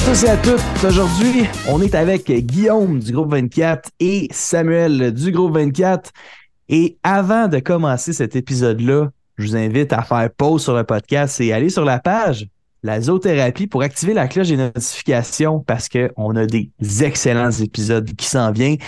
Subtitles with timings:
[0.00, 0.84] À tous et à toutes.
[0.84, 6.10] Aujourd'hui, on est avec Guillaume du groupe 24 et Samuel du groupe 24.
[6.68, 11.40] Et avant de commencer cet épisode-là, je vous invite à faire pause sur le podcast
[11.40, 12.46] et aller sur la page
[12.82, 16.70] La Zoothérapie pour activer la cloche des notifications parce qu'on a des
[17.02, 18.78] excellents épisodes qui s'en viennent.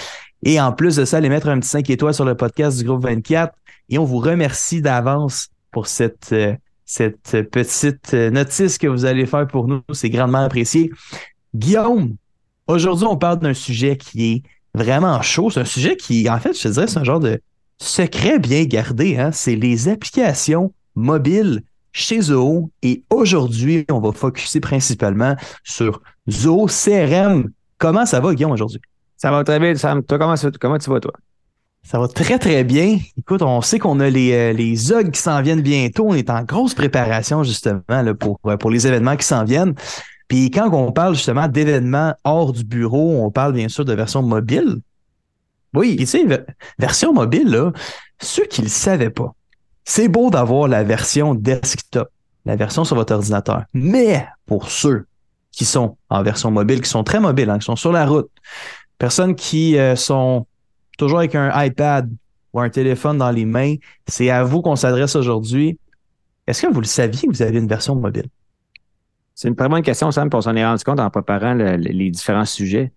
[0.44, 2.84] Et en plus de ça, aller mettre un petit 5 étoiles sur le podcast du
[2.84, 3.54] groupe 24.
[3.90, 6.54] Et on vous remercie d'avance pour cette euh,
[6.92, 9.80] cette petite notice que vous allez faire pour nous.
[9.94, 10.90] C'est grandement apprécié.
[11.54, 12.16] Guillaume,
[12.66, 14.42] aujourd'hui, on parle d'un sujet qui est
[14.74, 15.50] vraiment chaud.
[15.50, 17.40] C'est un sujet qui, en fait, je te dirais, c'est un genre de
[17.78, 19.16] secret bien gardé.
[19.16, 19.32] Hein?
[19.32, 22.70] C'est les applications mobiles chez Zoho.
[22.82, 27.50] Et aujourd'hui, on va focuser principalement sur Zoho CRM.
[27.78, 28.82] Comment ça va, Guillaume, aujourd'hui?
[29.16, 30.02] Ça va très bien, Sam.
[30.02, 31.12] Toi, comment, comment tu vas, toi?
[31.84, 32.98] Ça va très, très bien.
[33.19, 34.75] Écoute, on sait qu'on a les, euh, les
[35.11, 36.06] qui s'en viennent bientôt.
[36.08, 39.75] On est en grosse préparation, justement, là, pour, euh, pour les événements qui s'en viennent.
[40.28, 44.22] Puis quand on parle justement d'événements hors du bureau, on parle bien sûr de version
[44.22, 44.80] mobile.
[45.75, 46.25] Oui, tu sais,
[46.78, 47.72] version mobile, là,
[48.20, 49.34] ceux qui ne le savaient pas,
[49.84, 52.10] c'est beau d'avoir la version desktop,
[52.44, 53.64] la version sur votre ordinateur.
[53.75, 55.06] Mais pour ceux
[55.50, 58.30] qui sont en version mobile, qui sont très mobiles, hein, qui sont sur la route,
[58.98, 60.47] personnes qui euh, sont
[60.98, 62.10] toujours avec un iPad
[62.52, 63.74] ou un téléphone dans les mains,
[64.06, 65.78] c'est à vous qu'on s'adresse aujourd'hui.
[66.46, 68.26] Est-ce que vous le saviez que vous avez une version mobile?
[69.34, 72.44] C'est une très bonne question, Sam, on s'en est rendu compte en préparant les différents
[72.44, 72.92] sujets.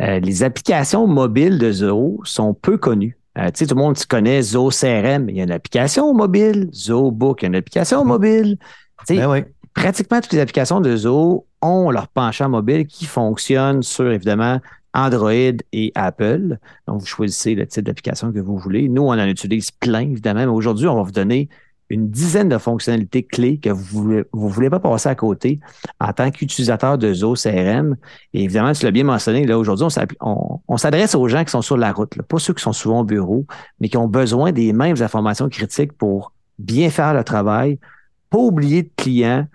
[0.00, 3.18] Euh, les applications mobiles de Zoho sont peu connues.
[3.36, 6.68] Euh, tu sais, tout le monde connaît Zoho CRM, il y a une application mobile,
[6.72, 8.08] Zoho Book, il y a une application mhm.
[8.08, 8.58] mobile.
[9.08, 9.44] Ben
[9.74, 14.60] pratiquement toutes les applications de Zoho ont leur penchant mobile qui fonctionne sur, évidemment,
[14.94, 15.32] Android
[15.72, 16.58] et Apple.
[16.86, 18.88] Donc, vous choisissez le type d'application que vous voulez.
[18.88, 21.48] Nous, on en utilise plein, évidemment, mais aujourd'hui, on va vous donner
[21.90, 25.58] une dizaine de fonctionnalités clés que vous ne vous voulez pas passer à côté
[26.00, 27.96] en tant qu'utilisateur de Zo CRM.
[28.34, 29.86] Et évidemment, tu l'as bien mentionné, là, aujourd'hui,
[30.20, 33.00] on, on, s'adresse aux gens qui sont sur la route, pas ceux qui sont souvent
[33.00, 33.46] au bureau,
[33.80, 37.78] mais qui ont besoin des mêmes informations critiques pour bien faire le travail,
[38.28, 39.46] pas oublier de clients,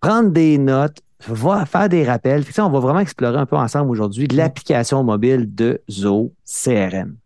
[0.00, 2.44] prendre des notes, va faire des rappels.
[2.58, 7.16] on va vraiment explorer un peu ensemble aujourd'hui l'application mobile de Zo CRM.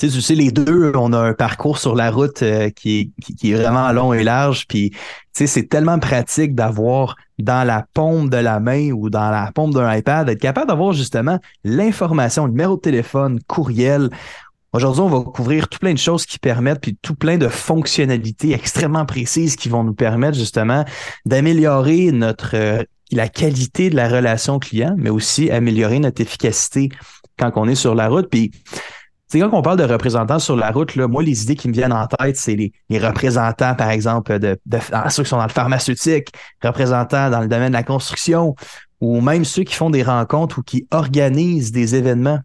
[0.00, 3.00] Tu sais, tu sais, les deux, on a un parcours sur la route euh, qui,
[3.00, 4.66] est, qui, est vraiment long et large.
[4.66, 4.98] Puis, tu
[5.34, 9.74] sais, c'est tellement pratique d'avoir dans la paume de la main ou dans la paume
[9.74, 14.08] d'un iPad, d'être capable d'avoir justement l'information, le numéro de téléphone, courriel.
[14.72, 18.54] Aujourd'hui, on va couvrir tout plein de choses qui permettent, puis tout plein de fonctionnalités
[18.54, 20.86] extrêmement précises qui vont nous permettre justement
[21.26, 26.90] d'améliorer notre euh, la qualité de la relation client, mais aussi améliorer notre efficacité
[27.38, 28.28] quand on est sur la route.
[28.30, 28.50] Puis,
[29.28, 31.72] c'est quand on parle de représentants sur la route, là, moi, les idées qui me
[31.72, 34.78] viennent en tête, c'est les, représentants, par exemple, de, de,
[35.08, 36.28] ceux qui sont dans le pharmaceutique,
[36.62, 38.56] représentants dans le domaine de la construction,
[39.00, 42.40] ou même ceux qui font des rencontres ou qui organisent des événements.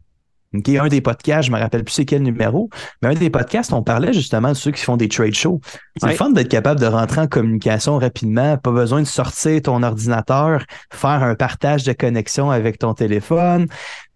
[0.80, 2.70] Un des podcasts, je me rappelle plus c'est quel numéro,
[3.02, 5.62] mais un des podcasts, on parlait justement de ceux qui font des trade shows.
[5.98, 10.64] C'est fun d'être capable de rentrer en communication rapidement, pas besoin de sortir ton ordinateur,
[10.92, 13.68] faire un partage de connexion avec ton téléphone.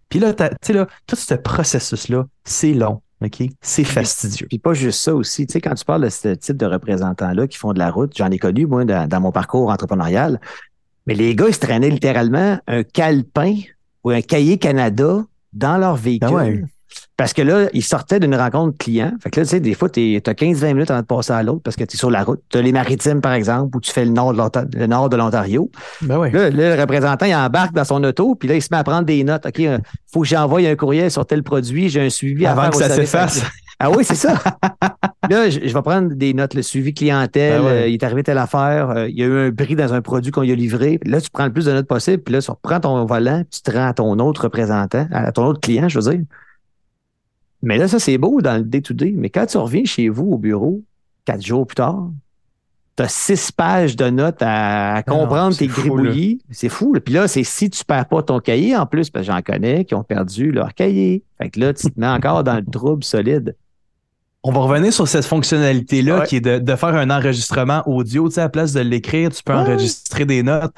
[0.09, 3.01] Puis là, tu sais, là, tout ce processus-là, c'est long.
[3.23, 3.43] OK?
[3.61, 4.47] C'est fastidieux.
[4.47, 5.45] Puis pas juste ça aussi.
[5.45, 8.13] Tu sais, quand tu parles de ce type de représentants-là qui font de la route,
[8.15, 10.39] j'en ai connu, moi, dans, mon parcours entrepreneurial.
[11.05, 13.55] Mais les gars, ils se traînaient littéralement un calepin
[14.03, 16.67] ou un cahier Canada dans leur véhicule.
[17.17, 19.11] Parce que là, ils sortaient d'une rencontre client.
[19.21, 21.43] Fait que là, tu sais, des fois, tu as 15-20 minutes avant de passer à
[21.43, 22.41] l'autre parce que tu es sur la route.
[22.49, 25.69] Tu as les maritimes, par exemple, où tu fais le nord de l'Ontario.
[26.01, 26.31] Ben oui.
[26.31, 29.03] là, le représentant, il embarque dans son auto, puis là, il se met à prendre
[29.03, 29.45] des notes.
[29.45, 29.77] OK, il euh,
[30.11, 33.43] faut que j'envoie un courriel sur tel produit, j'ai un suivi Avant que ça s'efface.
[33.79, 34.33] Ah oui, c'est ça.
[35.29, 38.37] là, je, vais prendre des notes, le suivi clientèle, ben euh, il est arrivé telle
[38.37, 40.99] affaire, euh, il y a eu un bris dans un produit qu'on lui a livré.
[41.05, 43.61] Là, tu prends le plus de notes possible, puis là, tu reprends ton volant, tu
[43.61, 46.25] te rends à ton autre représentant, à ton autre client, je veux dire.
[47.61, 49.13] Mais là, ça, c'est beau dans le day-to-day.
[49.15, 50.81] Mais quand tu reviens chez vous au bureau,
[51.25, 52.09] quatre jours plus tard,
[52.95, 56.41] tu as six pages de notes à, ah comprendre tes gribouillis.
[56.51, 56.93] C'est fou.
[57.03, 59.85] Puis là, c'est si tu perds pas ton cahier en plus, parce que j'en connais
[59.85, 61.23] qui ont perdu leur cahier.
[61.37, 63.55] Fait que là, tu te mets encore dans le trouble solide.
[64.43, 68.29] On va revenir sur cette fonctionnalité-là qui est de, faire un enregistrement audio.
[68.29, 70.73] Tu sais, à la place de l'écrire, tu peux enregistrer des notes.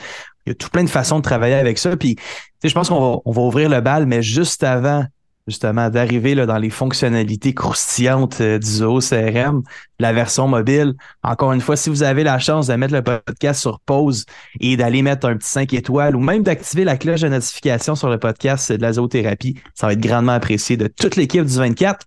[0.45, 1.95] Il y a tout plein de façons de travailler avec ça.
[1.95, 2.23] Puis, tu
[2.61, 5.05] sais, je pense qu'on va, on va ouvrir le bal, mais juste avant
[5.47, 9.63] justement d'arriver dans les fonctionnalités croustillantes euh, du Zoho CRM,
[9.99, 10.93] la version mobile.
[11.23, 14.25] Encore une fois, si vous avez la chance de mettre le podcast sur pause
[14.59, 18.09] et d'aller mettre un petit 5 étoiles ou même d'activer la cloche de notification sur
[18.09, 22.05] le podcast de la zoothérapie, ça va être grandement apprécié de toute l'équipe du 24.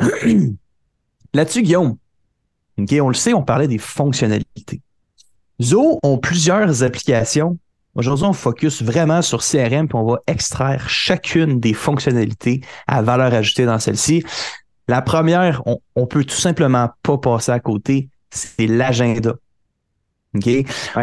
[1.34, 1.96] Là-dessus, Guillaume,
[2.78, 4.80] on le sait, on parlait des fonctionnalités.
[5.60, 7.58] Zoho ont plusieurs applications
[7.94, 13.34] Aujourd'hui, on focus vraiment sur CRM puis on va extraire chacune des fonctionnalités à valeur
[13.34, 14.24] ajoutée dans celle-ci.
[14.86, 19.34] La première, on, on peut tout simplement pas passer à côté, c'est l'agenda.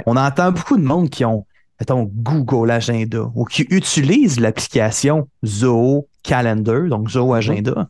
[0.06, 1.45] On entend beaucoup de monde qui ont,
[1.80, 7.38] mettons, Google Agenda ou qui utilisent l'application Zoho Calendar, donc Zoho mm-hmm.
[7.38, 7.89] Agenda.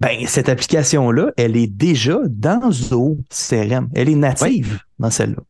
[0.00, 3.88] Ben, cette application-là, elle est déjà dans Zoho CRM.
[3.94, 5.42] Elle est native dans celle-là.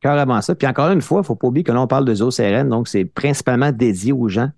[0.00, 0.54] Carrément ça.
[0.54, 2.30] Puis encore une fois, il ne faut pas oublier que là, on parle de Zoho
[2.30, 4.50] CRM, donc c'est principalement dédié aux gens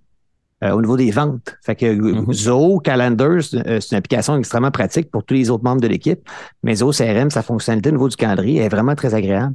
[0.65, 1.56] euh, au niveau des ventes.
[1.62, 3.41] Fait que mm Zoho Calendar, euh,
[3.81, 6.20] c'est une application extrêmement pratique pour tous les autres membres de l'équipe.
[6.62, 9.55] Mais Zoho CRM, sa fonctionnalité au niveau du calendrier est vraiment très agréable.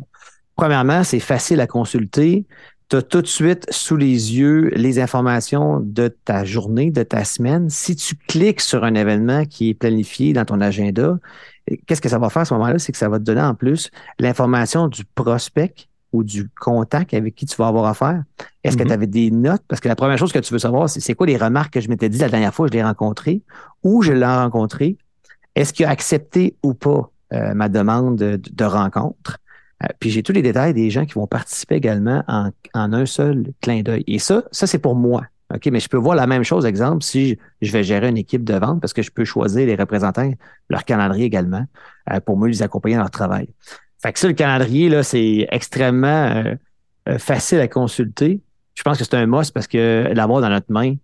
[0.55, 2.45] Premièrement, c'est facile à consulter.
[2.89, 7.23] Tu as tout de suite sous les yeux les informations de ta journée, de ta
[7.23, 7.69] semaine.
[7.69, 11.17] Si tu cliques sur un événement qui est planifié dans ton agenda,
[11.87, 12.79] Qu'est-ce que ça va faire à ce moment-là?
[12.79, 13.89] C'est que ça va te donner en plus
[14.19, 15.73] l'information du prospect
[16.11, 18.23] ou du contact avec qui tu vas avoir affaire.
[18.63, 18.87] Est-ce que mm-hmm.
[18.87, 19.63] tu avais des notes?
[19.67, 21.81] Parce que la première chose que tu veux savoir, c'est c'est quoi les remarques que
[21.81, 23.41] je m'étais dit la dernière fois que je l'ai rencontré,
[23.81, 24.97] où je l'ai rencontré,
[25.55, 29.37] est-ce qu'il a accepté ou pas euh, ma demande de, rencontre?
[29.83, 33.05] Euh, puis j'ai tous les détails des gens qui vont participer également en, en un
[33.05, 34.03] seul clin d'œil.
[34.07, 35.23] Et ça, ça c'est pour moi.
[35.53, 38.43] OK, mais je peux voir la même chose, exemple, si je vais gérer une équipe
[38.43, 40.31] de vente parce que je peux choisir les représentants,
[40.69, 41.65] leur calendrier également,
[42.11, 43.49] euh, pour mieux les accompagner dans leur travail.
[44.01, 46.43] Fait que ça, le calendrier, là, c'est extrêmement
[47.07, 48.41] euh, facile à consulter.
[48.73, 50.95] Je pense que c'est un must parce que l'avoir dans notre main,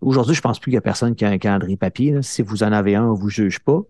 [0.00, 2.20] aujourd'hui, je pense plus qu'il y a personne qui a un calendrier papier.
[2.22, 3.82] Si vous en avez un, on vous juge pas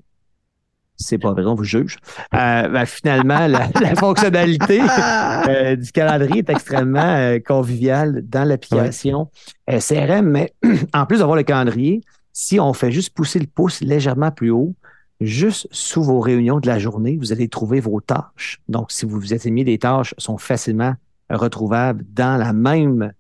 [1.03, 1.99] c'est pas vrai, on vous juge.
[2.35, 4.81] Euh, ben, finalement, la, fonctionnalité
[5.49, 9.31] euh, du calendrier est extrêmement euh, conviviale dans l'application
[9.69, 10.53] CRM, mais
[10.95, 12.01] en plus d'avoir le calendrier,
[12.33, 14.75] si on fait juste pousser le pouce légèrement plus haut,
[15.21, 18.61] juste sous vos réunions de la journée, vous allez trouver vos tâches.
[18.69, 20.95] Donc, si vous vous êtes mis des tâches, sont facilement
[21.31, 23.13] retrouvables dans la même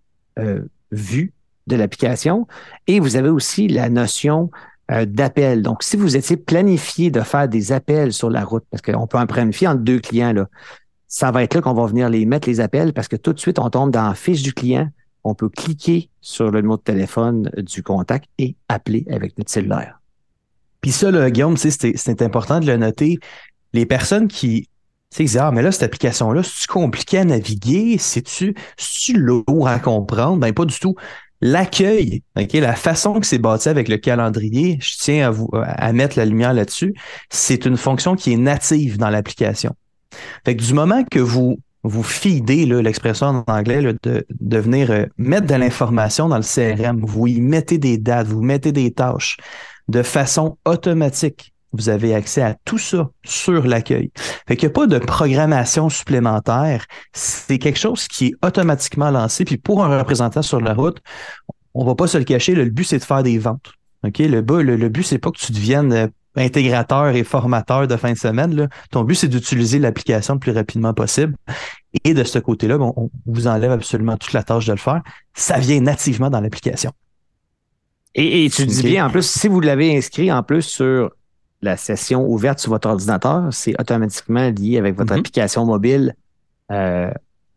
[0.90, 1.32] vue
[1.66, 2.46] de l'application.
[2.86, 4.50] Et vous avez aussi la notion
[4.92, 5.62] euh, d'appels.
[5.62, 9.18] Donc, si vous étiez planifié de faire des appels sur la route, parce qu'on peut
[9.18, 10.46] en planifier entre deux clients, là,
[11.08, 13.40] ça va être là qu'on va venir les mettre, les appels, parce que tout de
[13.40, 14.88] suite, on tombe dans la fiche du client.
[15.24, 20.00] On peut cliquer sur le numéro de téléphone du contact et appeler avec notre cellulaire.
[20.80, 23.18] Puis ça, là, Guillaume, c'est important de le noter.
[23.72, 24.68] Les personnes qui
[25.12, 27.98] sais, ah, mais là, cette application-là, c'est-tu compliqué à naviguer?
[27.98, 28.54] C'est-tu
[29.14, 30.38] lourd à comprendre?
[30.38, 30.94] Ben, pas du tout.
[31.44, 35.34] L'accueil, ok, la façon que c'est bâti avec le calendrier, je tiens
[35.64, 36.94] à mettre la lumière là-dessus,
[37.30, 39.74] c'est une fonction qui est native dans l'application.
[40.44, 45.48] Fait du moment que vous vous feedez l'expression en anglais de, de venir euh, mettre
[45.48, 49.36] de l'information dans le CRM, vous y mettez des dates, vous mettez des tâches
[49.88, 54.10] de façon automatique vous avez accès à tout ça sur l'accueil.
[54.46, 56.86] Fait qu'il n'y a pas de programmation supplémentaire.
[57.12, 59.44] C'est quelque chose qui est automatiquement lancé.
[59.44, 60.98] Puis pour un représentant sur la route,
[61.74, 63.72] on va pas se le cacher, le but, c'est de faire des ventes.
[64.04, 64.18] OK?
[64.18, 66.06] Le, but, le, but, c'est pas que tu deviennes euh,
[66.36, 68.54] intégrateur et formateur de fin de semaine.
[68.54, 68.68] Là.
[68.90, 71.36] Ton but, c'est d'utiliser l'application le plus rapidement possible.
[72.04, 75.02] Et de ce côté-là, on, vous enlève absolument toute la tâche de le faire.
[75.34, 76.92] Ça vient nativement dans l'application.
[78.14, 81.10] Et, tu dis bien, en plus, si vous l'avez inscrit en plus sur
[81.62, 85.18] la session ouverte sur votre ordinateur, c'est automatiquement lié avec votre mm-hmm.
[85.18, 86.16] application mobile
[86.70, 87.10] euh,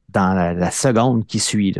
[0.10, 1.76] dans la, seconde qui suit.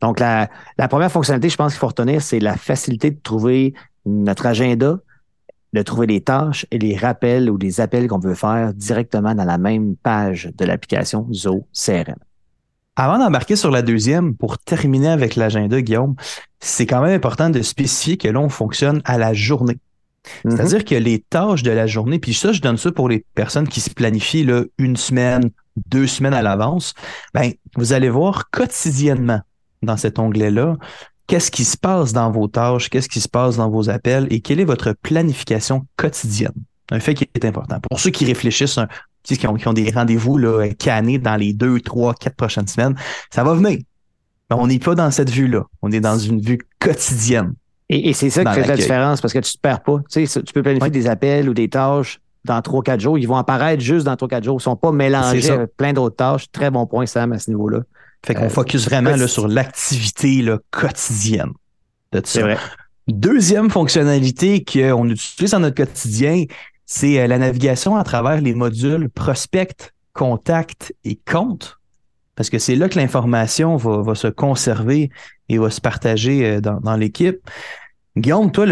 [0.00, 0.48] Donc, la,
[0.88, 3.74] première fonctionnalité, je pense qu'il faut retenir, c'est la facilité de trouver
[4.06, 4.98] notre agenda,
[5.72, 9.44] de trouver les tâches et les rappels ou les appels qu'on veut faire directement dans
[9.44, 12.16] la même page de l'application Zo CRM.
[12.96, 16.16] Avant d'embarquer sur la deuxième, pour terminer avec l'agenda, Guillaume,
[16.58, 19.78] c'est quand même important de spécifier que l'on fonctionne à la journée.
[20.44, 20.56] Mhm.
[20.56, 23.68] C'est-à-dire que les tâches de la journée, puis ça, je donne ça pour les personnes
[23.68, 25.50] qui se planifient là, une semaine,
[25.86, 26.94] deux semaines à l'avance,
[27.34, 29.40] ben, vous allez voir quotidiennement
[29.82, 30.76] dans cet onglet-là
[31.30, 34.40] qu'est-ce qui se passe dans vos tâches, qu'est-ce qui se passe dans vos appels et
[34.40, 36.54] quelle est votre planification quotidienne.
[36.90, 37.78] Un fait qui est important.
[37.88, 38.80] Pour ceux qui réfléchissent,
[39.22, 42.96] qui, ont, qui ont des rendez-vous là, cannés dans les deux, trois, quatre prochaines semaines,
[43.32, 43.78] ça va venir.
[44.50, 45.62] On n'est pas dans cette vue-là.
[45.82, 47.54] On est dans une vue quotidienne.
[47.92, 49.98] Et, c'est ça qui fait la différence parce que tu te perds pas.
[50.08, 53.18] Tu, sais, tu peux planifier des appels ou des tâches dans 3-4 jours.
[53.18, 54.54] Ils vont apparaître juste dans 3-4 jours.
[54.54, 56.50] Ils ne sont pas mélangés avec plein d'autres tâches.
[56.52, 57.80] Très bon point, Sam, à ce niveau-là.
[58.24, 61.50] Fait qu'on euh, focus vraiment là, sur l'activité quotidienne.
[62.24, 62.58] C'est vrai.
[63.08, 66.44] Deuxième fonctionnalité qu'on utilise dans notre quotidien,
[66.86, 71.80] c'est euh, la navigation à travers les modules prospect, contact et compte.
[72.36, 75.10] Parce que c'est là que l'information va, se conserver
[75.48, 77.38] et va se partager euh, dans, l'équipe.
[78.20, 78.66] Guillaume, toi,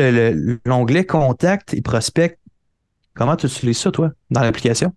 [0.64, 2.38] l'onglet contact et prospect,
[3.14, 4.92] comment tu utilises ça, toi, dans l'application?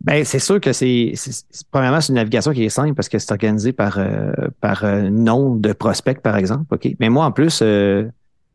[0.00, 1.12] Ben, c'est sûr que c'est,
[1.70, 5.56] premièrement, c'est une navigation qui est simple parce que c'est organisé par, euh, par nom
[5.56, 6.78] de prospect, par exemple.
[6.98, 7.62] Mais moi, en plus,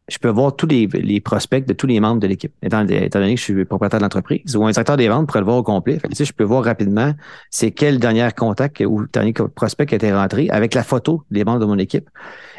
[0.08, 2.54] je peux voir tous les, les, prospects de tous les membres de l'équipe.
[2.62, 5.46] Étant, donné que je suis propriétaire de l'entreprise ou un directeur des ventes pourrait le
[5.46, 6.00] voir au complet.
[6.18, 7.14] Je peux voir rapidement
[7.50, 11.44] c'est quel dernier contact ou dernier prospect qui a été rentré avec la photo des
[11.44, 12.10] membres de mon équipe.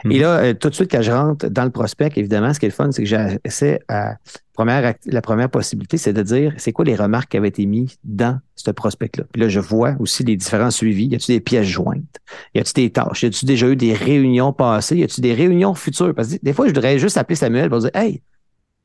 [0.04, 0.20] Et mhm.
[0.20, 2.68] là, euh, tout de suite, quand je rentre dans le prospect, évidemment, ce qui est
[2.68, 4.16] le fun, c'est que j'essaie à
[4.52, 7.96] première, la première possibilité, c'est de dire c'est quoi les remarques qui avaient été mises
[8.04, 9.24] dans ce prospect-là?
[9.32, 11.06] Puis là, je vois aussi les différents suivis.
[11.06, 12.20] Y a-t-il des pièces jointes?
[12.54, 13.22] Y a-t-il des tâches?
[13.22, 14.96] Y a-t-il déjà eu des réunions passées?
[14.96, 16.14] Y a-t-il des réunions futures?
[16.14, 18.22] Parce que des fois, je voudrais juste appeler Samuel pour dire Hey,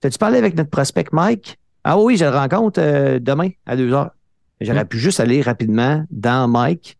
[0.04, 1.58] as-tu parlé avec notre prospect Mike?
[1.84, 4.12] Ah oui, je le rencontre euh, demain à deux heures.
[4.60, 4.90] J'aurais hmm.
[4.90, 6.98] pu juste aller rapidement dans Mike,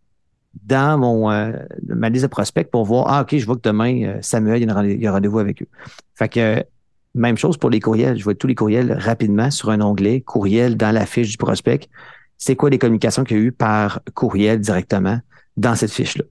[0.64, 1.54] dans mon euh,
[1.88, 5.02] ma liste de prospects pour voir Ah, OK, je vois que demain, euh, Samuel, il
[5.02, 5.68] y a rendez-vous avec eux.
[6.16, 6.64] Fait que
[7.14, 8.18] même chose pour les courriels.
[8.18, 11.82] Je vois tous les courriels rapidement sur un onglet, courriel dans la fiche du prospect.
[12.38, 15.20] C'est quoi les communications qu'il y a eu par courriel directement
[15.58, 16.24] dans cette fiche-là?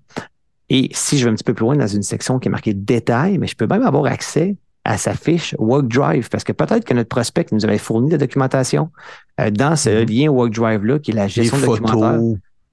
[0.69, 2.75] Et si je vais un petit peu plus loin dans une section qui est marquée
[2.75, 6.95] détail, mais je peux même avoir accès à sa fiche WorkDrive parce que peut-être que
[6.95, 8.91] notre prospect nous avait fourni de la documentation
[9.39, 10.23] euh, dans ce mm-hmm.
[10.23, 12.21] lien WorkDrive-là qui est la gestion de documentaire.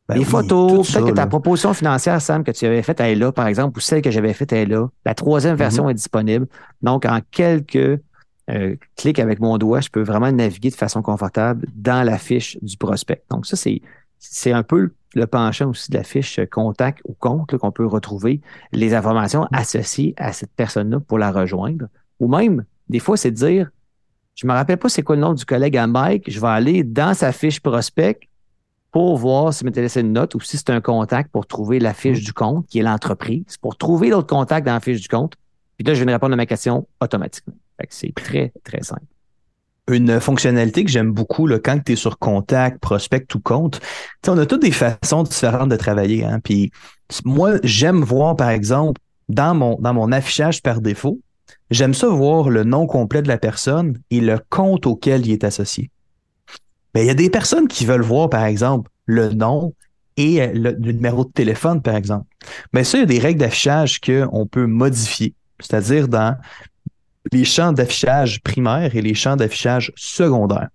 [0.08, 3.16] Ben les photos, peut-être que ta proposition financière, Sam, que tu avais faite, elle est
[3.16, 4.88] là, par exemple, ou celle que j'avais faite, elle est là.
[5.06, 6.48] La troisième version est disponible.
[6.82, 8.00] Donc, en quelques
[8.50, 12.58] euh, clics avec mon doigt, je peux vraiment naviguer de façon confortable dans la fiche
[12.62, 13.22] du prospect.
[13.30, 13.82] Donc, ça, c'est,
[14.18, 18.40] c'est un peu le penchant aussi de la fiche contact ou compte qu'on peut retrouver
[18.72, 21.88] les informations associées à cette personne-là pour la rejoindre.
[22.22, 23.70] Ou même, des fois, c'est de dire,
[24.36, 26.84] je me rappelle pas c'est quoi le nom du collègue à Mike, je vais aller
[26.84, 28.20] dans sa fiche prospect
[28.98, 31.94] pour voir si m'était laissé une note ou si c'est un contact pour trouver la
[31.94, 32.24] fiche mm.
[32.24, 35.36] du compte, qui est l'entreprise, pour trouver l'autre contact dans la fiche du compte.
[35.78, 37.54] Puis là, je vais répondre à ma question automatiquement.
[37.90, 39.04] c'est très, très simple.
[39.88, 43.80] Une fonctionnalité que j'aime beaucoup là, quand tu es sur contact, prospect ou compte,
[44.28, 46.26] on a toutes des façons différentes de travailler.
[46.26, 46.40] Hein?
[46.44, 46.72] Puis
[47.24, 49.00] moi, j'aime voir, par exemple,
[49.30, 51.20] dans mon, dans mon affichage par défaut,
[51.70, 55.44] j'aime ça voir le nom complet de la personne et le compte auquel il est
[55.44, 55.92] associé.
[57.04, 59.74] Il y a des personnes qui veulent voir, par exemple, le nom
[60.18, 62.26] et euh, le, numéro de téléphone, par exemple.
[62.74, 66.38] Mais ça, il y a des règles d'affichage qu'on peut modifier, c'est-à-dire dans
[67.32, 70.70] les champs d'affichage primaires et les champs d'affichage secondaires.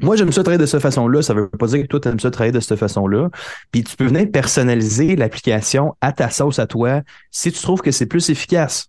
[0.00, 1.22] Moi, j'aime ça travailler de cette façon-là.
[1.22, 3.28] Ça ne veut pas dire que toi, tu aimes ça travailler de cette façon-là.
[3.72, 7.90] Puis tu peux venir personnaliser l'application à ta sauce à toi si tu trouves que
[7.90, 8.88] c'est plus efficace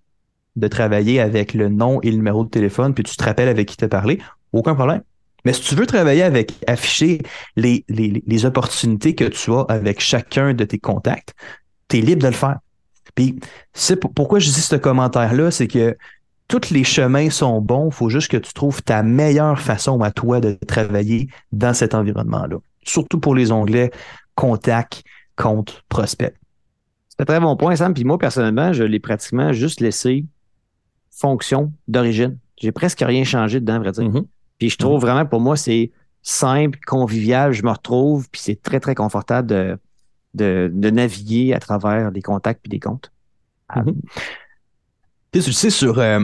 [0.55, 3.67] de travailler avec le nom et le numéro de téléphone, puis tu te rappelles avec
[3.67, 4.19] qui tu as parlé.
[4.53, 5.01] Aucun problème.
[5.47, 7.21] Mais si tu veux travailler avec, afficher
[7.55, 11.35] les, les, opportunités que tu as avec chacun de tes contacts,
[11.87, 12.59] tu es libre de le faire.
[13.15, 13.39] Puis,
[13.71, 15.95] c'est pourquoi je dis ce commentaire-là, c'est que
[16.49, 20.11] tous les chemins sont bons, il faut juste que tu trouves ta meilleure façon à
[20.11, 22.57] toi de travailler dans cet environnement-là.
[22.83, 23.91] Surtout pour les onglets
[24.35, 25.05] contact,
[25.37, 26.33] compte, prospect.
[27.07, 27.93] C'est un très bon point, Sam.
[27.93, 30.25] Puis moi, personnellement, je l'ai pratiquement juste laissé
[31.09, 32.37] fonction d'origine.
[32.57, 34.03] J'ai presque rien changé dedans, vrai dire.
[34.03, 34.25] Mm-hmm.
[34.57, 38.79] Puis je trouve vraiment, pour moi, c'est simple, convivial, je me retrouve, puis c'est très,
[38.79, 39.79] très confortable de,
[40.33, 43.11] de, naviguer à travers des contacts puis des comptes.
[43.73, 43.95] Mm-hmm.
[45.31, 46.19] Tu sais, sur, euh,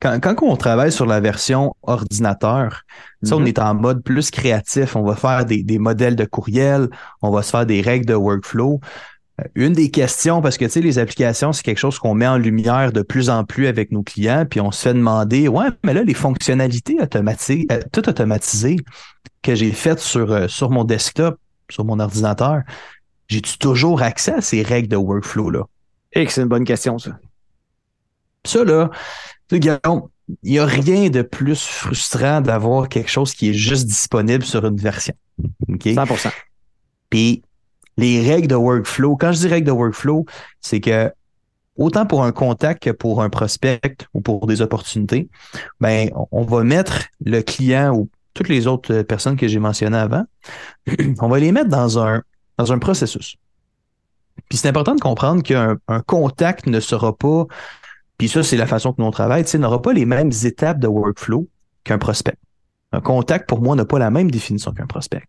[0.00, 2.82] quand, quand on travaille sur la version ordinateur,
[3.22, 3.46] on mm-hmm.
[3.46, 4.96] est en mode plus créatif.
[4.96, 6.88] On va faire des, des modèles de courriel,
[7.22, 8.80] on va se faire des règles de workflow.
[9.40, 12.26] Euh, une des questions, parce que tu sais, les applications, c'est quelque chose qu'on met
[12.26, 15.68] en lumière de plus en plus avec nos clients, puis on se fait demander, ouais,
[15.84, 18.76] mais là, les fonctionnalités automatisées, euh, tout automatisées
[19.42, 21.38] que j'ai faites sur, euh, sur mon desktop,
[21.70, 22.62] sur mon ordinateur,
[23.28, 25.64] j'ai-tu toujours accès à ces règles de workflow-là?
[26.12, 27.18] Et que c'est une bonne question, ça.
[28.44, 28.90] Ça, là,
[29.52, 29.78] il
[30.42, 34.76] n'y a rien de plus frustrant d'avoir quelque chose qui est juste disponible sur une
[34.76, 35.14] version.
[35.68, 35.84] OK?
[35.84, 36.32] 100%.
[37.10, 37.42] Puis,
[37.98, 39.16] les règles de workflow.
[39.16, 40.24] Quand je dis règles de workflow,
[40.62, 41.12] c'est que
[41.76, 45.28] autant pour un contact que pour un prospect ou pour des opportunités,
[45.80, 50.24] ben, on va mettre le client ou toutes les autres personnes que j'ai mentionnées avant,
[51.20, 52.22] on va les mettre dans un,
[52.56, 53.36] dans un processus.
[54.48, 55.76] Puis c'est important de comprendre qu'un
[56.06, 57.46] contact ne sera pas
[58.18, 60.80] puis ça, c'est la façon que nous on travaille, tu n'aura pas les mêmes étapes
[60.80, 61.48] de workflow
[61.84, 62.34] qu'un prospect.
[62.90, 65.22] Un contact, pour moi, n'a pas la même définition qu'un prospect.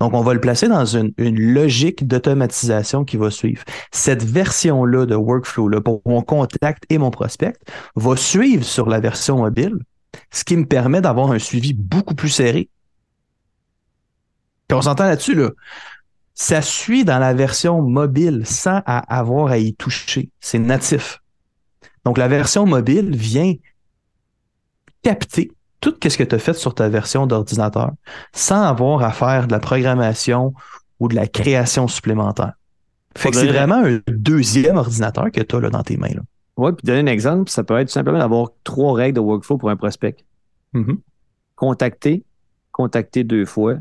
[0.00, 3.64] Donc, on va le placer dans une, logique d'automatisation qui va suivre.
[3.90, 7.54] Cette version-là de workflow-là pour mon contact et mon prospect
[7.96, 9.78] va suivre sur la version mobile,
[10.30, 12.68] ce qui me permet d'avoir un suivi beaucoup plus serré.
[14.68, 15.50] Puis on s'entend là-dessus, là.
[16.34, 20.30] Ça suit dans la version mobile sans avoir à y toucher.
[20.38, 21.18] C'est natif.
[22.04, 23.52] Donc, la version mobile vient
[25.02, 27.92] capter tout ce que tu as fait sur ta version d'ordinateur
[28.32, 30.54] sans avoir à faire de la programmation
[30.98, 32.52] ou de la création supplémentaire.
[33.16, 36.14] Fait que c'est vraiment un deuxième ordinateur que tu as là, dans tes mains.
[36.14, 36.22] Là.
[36.56, 39.56] Oui, puis donner un exemple, ça peut être tout simplement d'avoir trois règles de workflow
[39.56, 40.16] pour un prospect.
[40.74, 40.98] Mm-hmm.
[41.56, 42.24] Contacter,
[42.70, 43.76] contacter deux fois,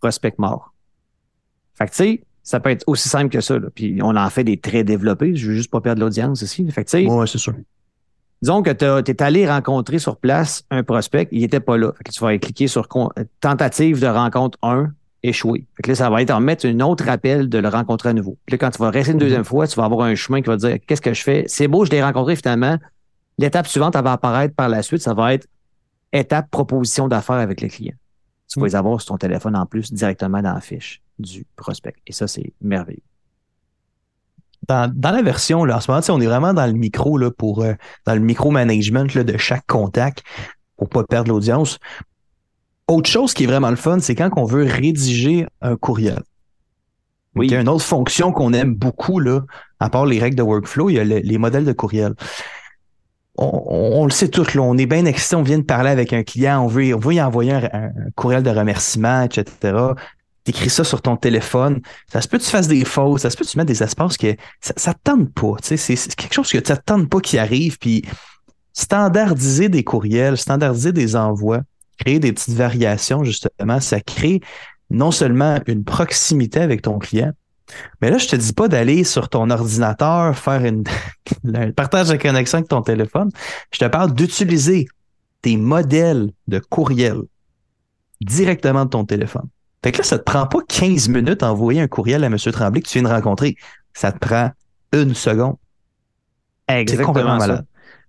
[0.00, 0.72] prospect mort.
[1.74, 3.58] Fait que tu sais, ça peut être aussi simple que ça.
[3.58, 3.68] Là.
[3.74, 5.34] Puis on en fait des très développés.
[5.34, 6.70] Je veux juste pas perdre l'audience ici.
[6.70, 7.54] Fait que tu sais, ouais, c'est sûr.
[8.44, 11.92] Disons que tu es allé rencontrer sur place un prospect, il n'était pas là.
[12.12, 12.86] tu vas cliquer sur
[13.40, 15.66] tentative de rencontre 1, échoué.
[15.76, 18.12] Fait que là, ça va être en mettre un autre appel de le rencontrer à
[18.12, 18.36] nouveau.
[18.44, 19.46] Puis là, quand tu vas rester une deuxième mhm.
[19.46, 21.44] fois, tu vas avoir un chemin qui va te dire qu'est-ce que je fais?
[21.46, 22.76] C'est beau, je l'ai rencontré finalement.
[23.38, 25.00] L'étape suivante, elle va apparaître par la suite.
[25.00, 25.46] Ça va être
[26.12, 27.94] étape proposition d'affaires avec le client.
[28.48, 28.68] Tu vas mhm.
[28.68, 31.94] les avoir sur ton téléphone en plus directement dans la fiche du prospect.
[32.06, 33.00] Et ça, c'est merveilleux
[34.68, 37.62] dans, la version, là, en ce moment, on est vraiment dans le micro, là, pour,
[37.62, 37.74] euh,
[38.06, 40.22] dans le micro-management de chaque contact
[40.76, 41.78] pour pas perdre l'audience.
[42.88, 46.22] Autre chose qui est vraiment le fun, c'est quand on veut rédiger un courriel.
[47.34, 47.46] Oui.
[47.46, 49.40] Il y a une autre fonction qu'on aime beaucoup, là,
[49.80, 52.14] à part les règles de workflow, il y a les modèles de courriel.
[53.36, 56.22] On, le sait tous, là, on est bien excité, on vient de parler avec un
[56.22, 59.94] client, on veut, on veut y envoyer un, un courriel de remerciement, etc
[60.44, 61.80] t'écris ça sur ton téléphone,
[62.12, 63.82] ça se peut que tu fasses des fautes, ça se peut que tu mettes des
[63.82, 65.56] espaces que ça, ça te tente pas.
[65.62, 65.76] C'est,
[66.14, 67.78] quelque chose que ça te tente pas qui arrive.
[67.78, 68.04] Puis
[68.72, 71.60] standardiser des courriels, standardiser des envois,
[71.98, 74.40] créer des petites variations, justement, ça crée
[74.90, 77.32] non seulement une proximité avec ton client,
[78.00, 80.84] mais là, je te dis pas d'aller sur ton ordinateur faire une,
[81.54, 83.30] un partage de connexion avec ton téléphone.
[83.72, 84.86] Je te parle d'utiliser
[85.42, 87.18] tes modèles de courriel
[88.20, 89.48] directement de ton téléphone.
[89.84, 92.38] Fait que là, ça te prend pas 15 minutes à envoyer un courriel à M.
[92.38, 93.54] Tremblay que tu viens de rencontrer.
[93.92, 94.50] Ça te prend
[94.94, 95.56] une seconde.
[96.68, 97.64] Exactement ça.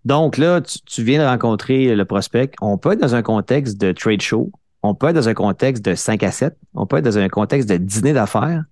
[0.05, 2.51] Donc là, tu, viens de rencontrer le prospect.
[2.61, 4.53] On peut être dans un contexte de trade show.
[4.83, 6.55] On peut être dans un contexte de 5 à 7.
[6.75, 8.63] On peut être dans un contexte de dîner d'affaires.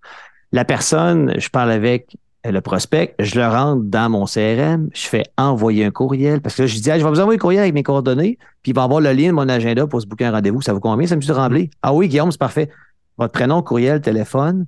[0.54, 5.24] La personne, je parle avec le prospect, je le rentre dans mon CRM, je fais
[5.38, 7.62] envoyer un courriel parce que là, je dis, ah, je vais vous envoyer un courriel
[7.64, 10.26] avec mes coordonnées, puis il va avoir le lien de mon agenda pour se booker
[10.26, 10.62] un rendez-vous.
[10.62, 11.70] Ça vous combien, ça me Tremblay?
[11.82, 12.70] Ah oui, Guillaume, c'est parfait
[13.18, 14.66] votre prénom, courriel, téléphone,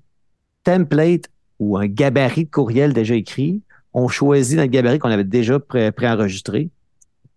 [0.64, 1.30] template
[1.60, 3.62] ou un gabarit de courriel déjà écrit.
[3.94, 6.70] On choisit notre gabarit qu'on avait déjà préenregistré.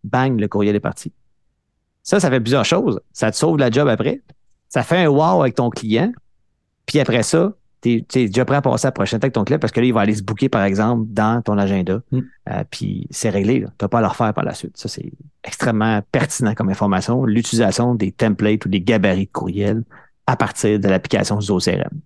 [0.04, 1.12] Bang, le courriel est parti.
[2.02, 3.00] Ça, ça fait plusieurs choses.
[3.12, 4.22] Ça te sauve la job après.
[4.68, 6.12] Ça fait un wow avec ton client.
[6.86, 9.58] Puis après ça, tu es, déjà prêt à passer à la prochaine avec ton client
[9.58, 12.00] parce que là, il va aller se booker, par exemple, dans ton agenda.
[12.10, 12.20] Mm.
[12.50, 13.60] Euh, puis c'est réglé.
[13.60, 14.76] Tu n'as pas à le refaire par la suite.
[14.76, 15.12] Ça, c'est
[15.44, 17.24] extrêmement pertinent comme information.
[17.24, 19.84] L'utilisation des templates ou des gabarits de courriel
[20.28, 22.02] à partir de l'application ZooCRM.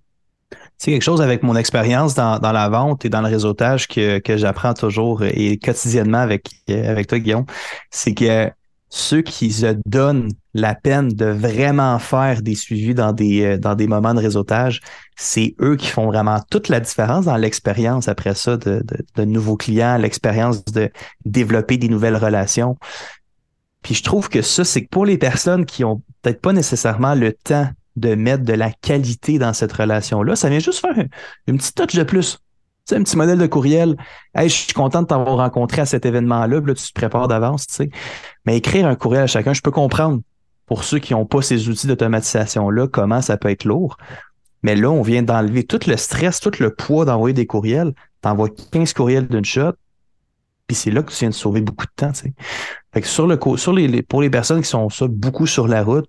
[0.79, 4.75] C'est quelque chose avec mon expérience dans, la vente et dans le réseautage que, j'apprends
[4.75, 7.47] toujours et quotidiennement avec, avec toi, Guillaume.
[7.91, 8.49] C'est que
[8.91, 13.89] ceux qui se donnent la peine de vraiment faire des suivis dans des, dans des
[13.89, 14.81] moments de réseautage,
[15.17, 18.85] c'est eux qui font vraiment toute la différence dans l'expérience après ça de,
[19.17, 20.91] de nouveaux clients, l'expérience de
[21.25, 22.77] développer des nouvelles relations.
[23.83, 27.15] Puis je trouve que ça, c'est que pour les personnes qui ont peut-être pas nécessairement
[27.15, 30.37] le temps de mettre de la qualité dans cette relation-là.
[30.37, 30.95] Ça vient juste faire
[31.47, 32.39] une petite touch de plus.
[32.87, 33.97] Tu sais, un petit modèle de courriel.
[34.35, 36.61] Hey, je suis content de t'avoir rencontré à cet événement-là.
[36.61, 37.91] Là, tu te prépares d'avance, tu sais.
[38.45, 40.21] Mais écrire un courriel à chacun, je peux comprendre
[40.67, 43.99] pour ceux qui n'ont pas ces outils d'automatisation-là, comment ça peut être lourd.
[44.63, 47.93] Mais là, on vient d'enlever tout le stress, tout le poids d'envoyer des courriels.
[48.21, 49.73] T'envoies 15 courriels d'une shot,
[50.67, 52.13] puis c'est là que tu viens de sauver beaucoup de temps.
[52.13, 52.33] Tu sais.
[52.93, 55.83] Fait que sur le sur les, pour les personnes qui sont ça beaucoup sur la
[55.83, 56.09] route,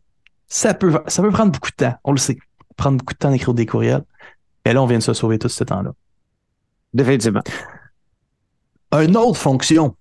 [0.53, 1.95] ça peut, ça peut prendre beaucoup de temps.
[2.03, 2.37] On le sait.
[2.77, 4.03] Prendre beaucoup de temps d'écrire des courriels.
[4.65, 5.93] Et là, on vient de se sauver tout ce temps-là.
[6.93, 7.41] Définitivement.
[8.91, 9.95] Une autre fonction.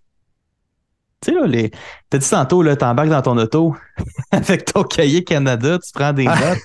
[1.23, 1.71] Tu sais, là, les...
[2.11, 3.75] t'as dit tantôt, là, t'embarques dans ton auto
[4.31, 6.59] avec ton cahier Canada, tu prends des notes.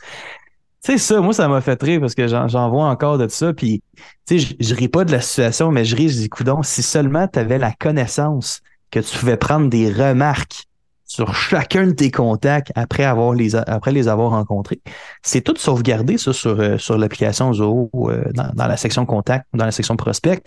[0.84, 3.54] tu sais, ça, moi, ça m'a fait rire parce que j'en vois encore de ça.
[3.54, 3.82] Puis,
[4.26, 6.84] tu sais, je ris pas de la situation, mais je ris, je dis, coudon, si
[6.84, 8.60] seulement tu avais la connaissance
[8.92, 10.67] que tu pouvais prendre des remarques
[11.08, 14.82] sur chacun de tes contacts après avoir les après les avoir rencontrés.
[15.24, 19.66] C'est tout sauvegardé ça sur euh, sur l'application Zoho euh, dans, la section contact, dans
[19.66, 20.44] la section prospect.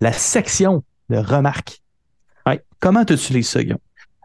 [0.00, 1.80] La section de remarques.
[2.80, 3.78] Comment tu utilises ça, Guillaume?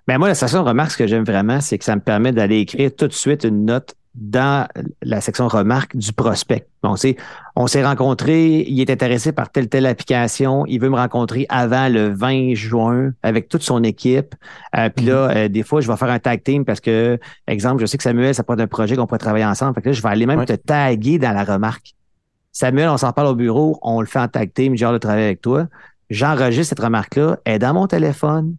[0.07, 2.59] Ben moi, la section remarque, ce que j'aime vraiment, c'est que ça me permet d'aller
[2.59, 4.67] écrire tout de suite une note dans
[5.01, 6.67] la section remarque du prospect.
[6.83, 7.15] On sait,
[7.55, 11.87] on s'est rencontrés, il est intéressé par telle telle application, il veut me rencontrer avant
[11.87, 14.35] le 20 juin avec toute son équipe.
[14.75, 15.37] Euh, puis là, mm-hmm.
[15.37, 18.03] euh, des fois, je vais faire un tag team parce que, exemple, je sais que
[18.03, 19.75] Samuel, ça peut être un projet qu'on pourrait travailler ensemble.
[19.75, 21.93] Fait que là, je vais aller même te taguer dans la remarque.
[22.51, 24.97] Samuel, on s'en parle au bureau, on le fait en tag team, j'ai hâte de
[24.97, 25.67] travailler avec toi.
[26.09, 28.57] J'enregistre cette remarque-là, elle est dans mon téléphone,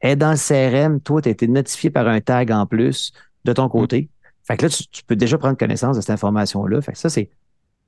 [0.00, 3.12] elle est dans le CRM, toi, tu as été notifié par un tag en plus
[3.44, 4.08] de ton côté.
[4.44, 6.80] Fait que là, tu, peux déjà prendre connaissance de cette information-là.
[6.82, 7.30] Fait que ça, c'est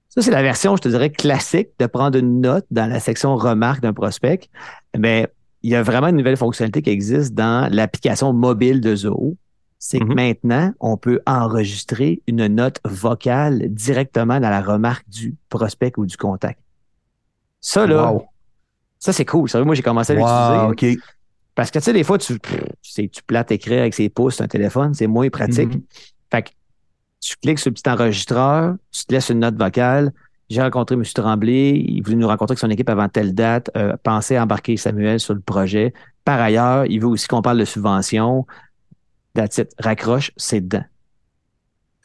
[0.08, 3.36] ça, c'est la version, je te dirais, classique de prendre une note dans la section
[3.36, 4.48] remarque d'un prospect.
[4.96, 5.28] Mais
[5.62, 9.36] il y a vraiment une nouvelle fonctionnalité qui existe dans l'application mobile de Zoho.
[9.78, 10.14] C'est que mm-hmm.
[10.14, 16.16] maintenant, on peut enregistrer une note vocale directement dans la remarque du prospect ou du
[16.16, 16.60] contact.
[17.60, 18.14] Ça, là,
[18.98, 19.50] ça, c'est cool.
[19.50, 20.98] Ça, moi, j'ai commencé à l'utiliser.
[21.54, 24.94] Parce que, tu sais, des fois, tu, tu plates écrire avec ses pouces un téléphone,
[24.94, 25.70] c'est moins pratique.
[25.70, 26.15] Mm-hmm.
[26.30, 26.50] Fait que
[27.20, 30.12] tu cliques sur le petit enregistreur, tu te laisses une note vocale.
[30.48, 31.02] J'ai rencontré M.
[31.02, 34.76] Tremblay, il voulait nous rencontrer avec son équipe avant telle date, euh, pensez à embarquer
[34.76, 35.92] Samuel sur le projet.
[36.24, 38.46] Par ailleurs, il veut aussi qu'on parle de subvention.
[39.34, 40.84] That's Raccroche, c'est dedans.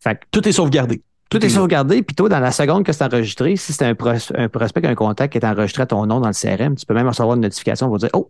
[0.01, 1.03] Fait que, tout est sauvegardé.
[1.29, 4.49] Tout est sauvegardé, puis toi, dans la seconde que c'est enregistré, si c'est un, un,
[4.49, 7.07] prospect, un contact qui est enregistré à ton nom dans le CRM, tu peux même
[7.07, 8.29] recevoir une notification pour dire Oh,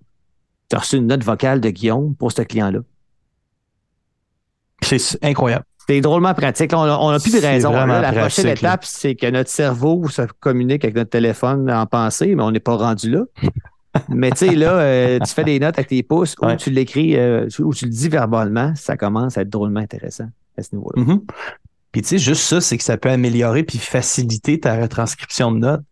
[0.69, 2.80] tu as reçu une note vocale de Guillaume pour ce client-là.
[4.84, 5.65] C'est incroyable.
[5.91, 6.71] C'est drôlement pratique.
[6.73, 7.71] On n'a plus de raison.
[7.71, 12.43] la prochaine étape, c'est que notre cerveau se communique avec notre téléphone en pensée, mais
[12.43, 13.23] on n'est pas rendu là.
[14.10, 17.17] mais tu sais, là, euh, tu fais des notes avec tes pouces ou tu l'écris
[17.17, 21.04] euh, ou tu le dis verbalement, ça commence à être drôlement intéressant à ce niveau-là.
[21.04, 21.21] Mm-hmm.
[21.91, 25.58] Puis tu sais, juste ça, c'est que ça peut améliorer puis faciliter ta retranscription de
[25.58, 25.84] notes.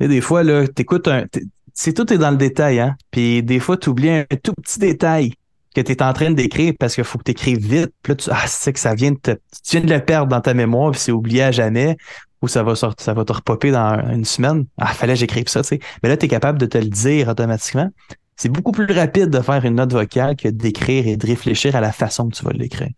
[0.00, 1.26] Et des fois, là, t'écoutes un.
[1.74, 2.96] C'est tout est dans le détail, hein.
[3.10, 5.34] Puis des fois, tu oublies un tout petit détail
[5.74, 7.92] que tu es en train d'écrire parce qu'il faut que tu écrives vite.
[8.02, 10.40] Puis là, tu, ah, que ça vient de te, tu viens de le perdre dans
[10.40, 11.96] ta mémoire, puis c'est oublié à jamais,
[12.42, 14.66] ou ça va sortir, ça va te repopper dans une semaine.
[14.78, 15.80] Ah, fallait que j'écrive ça, tu sais.
[16.02, 17.90] Mais là, tu es capable de te le dire automatiquement.
[18.36, 21.80] C'est beaucoup plus rapide de faire une note vocale que d'écrire et de réfléchir à
[21.80, 22.90] la façon que tu vas l'écrire.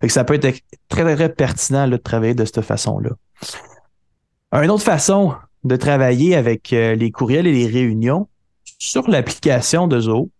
[0.00, 3.10] Fait que ça peut être très, très pertinent de travailler de cette façon-là.
[4.52, 5.34] Une autre façon
[5.64, 8.28] de travailler avec euh, les courriels et les réunions
[8.78, 10.30] sur l'application de Zoho,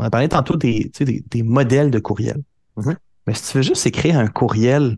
[0.00, 2.42] on a parlé tantôt des, des, modèles de courriel.
[2.78, 2.96] Mm-hmm.
[3.26, 4.96] Mais si tu veux juste écrire un courriel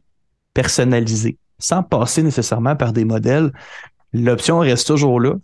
[0.55, 3.53] personnalisé, sans passer nécessairement par des modèles,
[4.13, 5.35] l'option reste toujours là.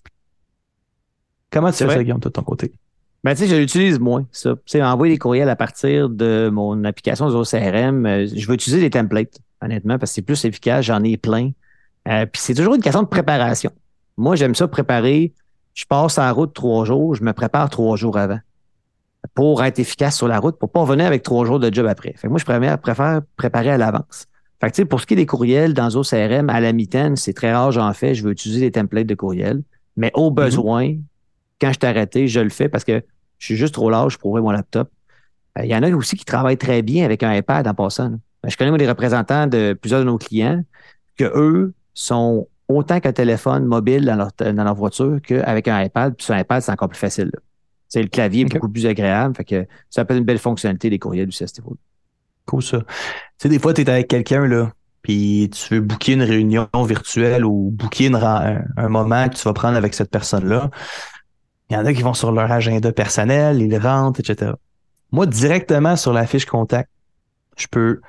[1.51, 2.73] Comment tu fais ça, Guillaume, de ton côté?
[3.25, 4.55] Ben, tu sais, je l'utilise moins, ça.
[4.55, 8.55] Tu sais, envoyer des courriels à partir de mon application de CRM, euh, je vais
[8.55, 11.51] utiliser des templates, honnêtement, parce que c'est plus efficace, j'en ai plein.
[12.07, 13.73] Euh, puis c'est toujours une question de préparation.
[14.17, 15.33] Moi, j'aime ça préparer.
[15.75, 18.39] Je passe en route trois jours, je me prépare trois jours avant
[19.35, 22.15] pour être efficace sur la route, pour pas revenir avec trois jours de job après.
[22.17, 24.27] Fait que moi, je préfère, préfère préparer à l'avance.
[24.61, 27.53] Fait que, pour ce qui est des courriels dans OCRM, à la mitaine, c'est très
[27.53, 28.15] rare, j'en fais.
[28.15, 29.63] Je veux utiliser des templates de courriels.
[29.97, 30.35] Mais au mhm.
[30.35, 30.95] besoin,
[31.61, 33.03] quand je t'arrête, je le fais parce que
[33.39, 34.91] je suis juste trop large pour ouvrir mon laptop.
[35.59, 38.11] Euh, il y en a aussi qui travaillent très bien avec un iPad en passant.
[38.43, 40.63] Ben, je connais des représentants de plusieurs de nos clients
[41.17, 46.15] que eux sont autant qu'un téléphone mobile dans leur, dans leur voiture qu'avec un iPad.
[46.15, 47.31] Puis sur un iPad, c'est encore plus facile.
[47.89, 49.35] C'est le clavier est beaucoup plus agréable.
[49.35, 51.69] Fait que ça peut être une belle fonctionnalité des courriels du CSTV.
[52.47, 52.79] Cool ça.
[52.79, 52.87] Tu
[53.39, 54.73] sais, des fois, tu es avec quelqu'un, là,
[55.03, 59.77] puis tu veux booker une réunion virtuelle ou booker un, moment que tu vas prendre
[59.77, 60.71] avec cette personne-là.
[61.71, 64.53] Il y en a qui vont sur leur agenda personnel, ils rentrent, etc.
[65.13, 66.91] Moi, directement sur la fiche contact,
[67.57, 68.01] je peux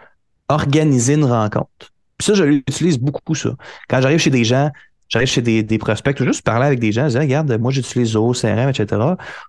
[0.49, 1.93] organiser une rencontre.
[2.17, 3.55] Puis ça, je l'utilise beaucoup, ça.
[3.87, 4.69] Quand j'arrive chez des gens,
[5.09, 8.09] J'arrive chez des, prospects, je juste parler avec des gens, je dis, regarde, moi j'utilise
[8.09, 9.01] Zoho, CRM, etc.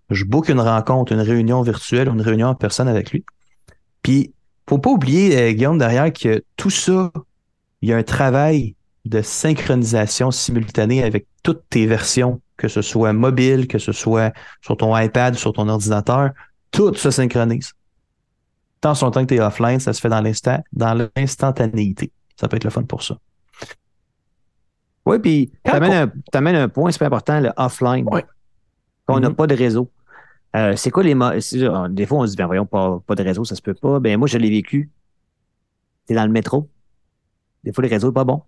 [0.08, 3.24] Je book une rencontre, une réunion virtuelle, une réunion en personne avec lui.
[4.02, 4.32] Puis,
[4.66, 7.12] faut pas oublier, euh, Guillaume, derrière, que tout ça,
[7.82, 13.12] il y a un travail de synchronisation simultanée avec toutes tes versions, que ce soit
[13.12, 16.30] mobile, que ce soit sur ton iPad, sur ton ordinateur,
[16.70, 17.72] tout se synchronise.
[18.80, 22.12] Tant son temps que tu es offline, ça se fait dans l'instant, dans l'instantanéité.
[22.38, 23.16] Ça peut être le fun pour ça.
[25.10, 28.06] Oui, puis tu amènes, un point super important, le offline.
[28.12, 28.20] Oui.
[29.06, 29.34] Quand on n'a mm-hmm.
[29.34, 29.90] pas de réseau.
[30.54, 31.14] Euh, c'est quoi les.
[31.14, 33.98] Des fois, on se dit, ben voyons, pas, pas de réseau, ça se peut pas.
[33.98, 34.90] Ben moi, je l'ai vécu.
[36.06, 36.68] Tu es dans le métro.
[37.64, 38.42] Des fois, le réseau n'est pas bon.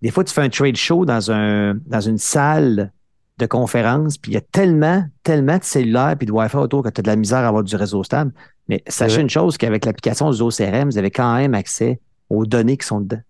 [0.00, 2.92] Des fois, tu fais un trade show dans, un, dans une salle
[3.38, 6.88] de conférence, puis il y a tellement, tellement de cellulaires puis de Wi-Fi autour que
[6.88, 8.32] tu as de la misère à avoir du réseau stable.
[8.68, 12.76] Mais sachez une chose qu'avec l'application du OCRM, vous avez quand même accès aux données
[12.76, 13.20] qui sont dedans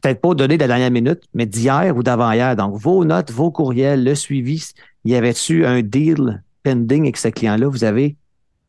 [0.00, 2.56] peut-être pas donné de la dernière minute, mais d'hier ou d'avant-hier.
[2.56, 4.72] Donc, vos notes, vos courriels, le suivi,
[5.04, 8.16] y avait-tu un deal pending avec ce client-là, vous avez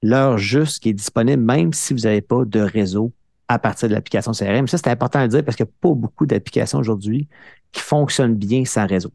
[0.04, 3.12] l'heure juste qui est disponible, même si vous n'avez pas de réseau
[3.48, 4.68] à partir de l'application CRM.
[4.68, 7.28] Ça, c'est important à dire parce qu'il n'y a pas beaucoup d'applications aujourd'hui
[7.72, 9.12] qui fonctionnent bien sans réseau.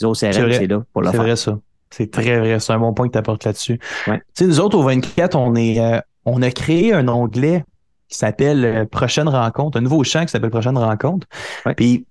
[0.00, 1.20] Zero CRM, c'est là pour le faire.
[1.20, 1.58] C'est vrai, ça.
[1.90, 2.60] C'est très vrai.
[2.60, 3.78] C'est un bon point que tu apportes là-dessus.
[4.04, 7.64] Tu sais, nous autres, au 24, on est, euh, on a créé un onglet
[8.10, 11.26] qui s'appelle euh, Prochaine rencontre, un nouveau champ qui s'appelle Prochaine rencontre.
[11.76, 12.06] Puis,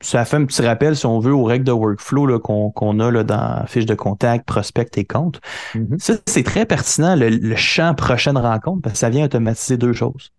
[0.00, 3.22] ça fait un petit rappel, si on veut, aux règles de workflow qu'on a là,
[3.22, 5.40] dans fiche de contact, prospect et compte.
[5.74, 5.98] Mm-hmm.
[6.00, 10.32] Ça, c'est très pertinent, le, champ prochaine rencontre, parce que ça vient automatiser deux choses.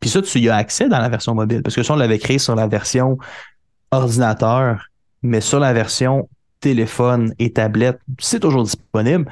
[0.00, 2.18] Puis ça, tu y as accès dans la version mobile, parce que ça, on l'avait
[2.18, 3.18] créé sur la version
[3.90, 4.90] ordinateur,
[5.22, 6.28] mais sur la version
[6.60, 9.30] téléphone et tablette, c'est toujours disponible.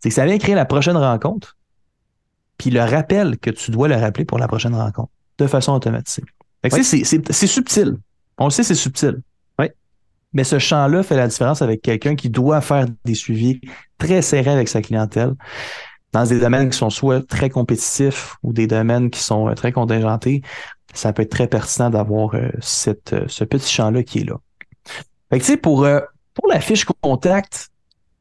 [0.00, 1.56] C'est que ça vient créer la prochaine rencontre,
[2.58, 6.26] puis le rappel que tu dois le rappeler pour la prochaine rencontre, de façon automatique.
[6.70, 7.96] C'est subtil.
[8.36, 9.22] On le sait, c'est subtil.
[9.58, 9.66] Oui.
[10.32, 13.60] Mais ce champ-là fait la différence avec quelqu'un qui doit faire des suivis
[13.96, 15.34] très serrés avec sa clientèle
[16.12, 19.72] dans des domaines qui sont soit très compétitifs ou des domaines qui sont euh, très
[19.72, 20.42] contingentés.
[20.94, 24.36] Ça peut être très pertinent d'avoir euh, cette, euh, ce petit champ-là qui est là.
[25.30, 25.86] Fait que, tu sais, pour,
[26.32, 27.68] pour la fiche contact,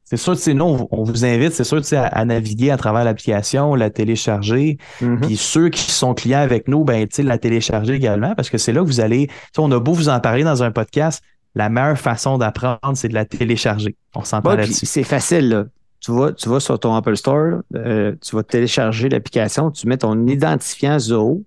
[0.09, 3.75] c'est sûr, tu nous, on, vous invite, c'est sûr, à, à naviguer à travers l'application,
[3.75, 4.77] la télécharger.
[5.01, 5.19] Mm-hmm.
[5.19, 8.57] Puis ceux qui sont clients avec nous, ben, tu sais, la télécharger également, parce que
[8.57, 11.21] c'est là que vous allez, on a beau vous en parler dans un podcast,
[11.55, 13.97] la meilleure façon d'apprendre, c'est de la télécharger.
[14.15, 14.85] On s'entend là-dessus.
[14.85, 15.65] C'est facile, là.
[15.99, 19.97] Tu vas, tu vas sur ton Apple Store, euh, tu vas télécharger l'application, tu mets
[19.97, 21.43] ton identifiant Zoho,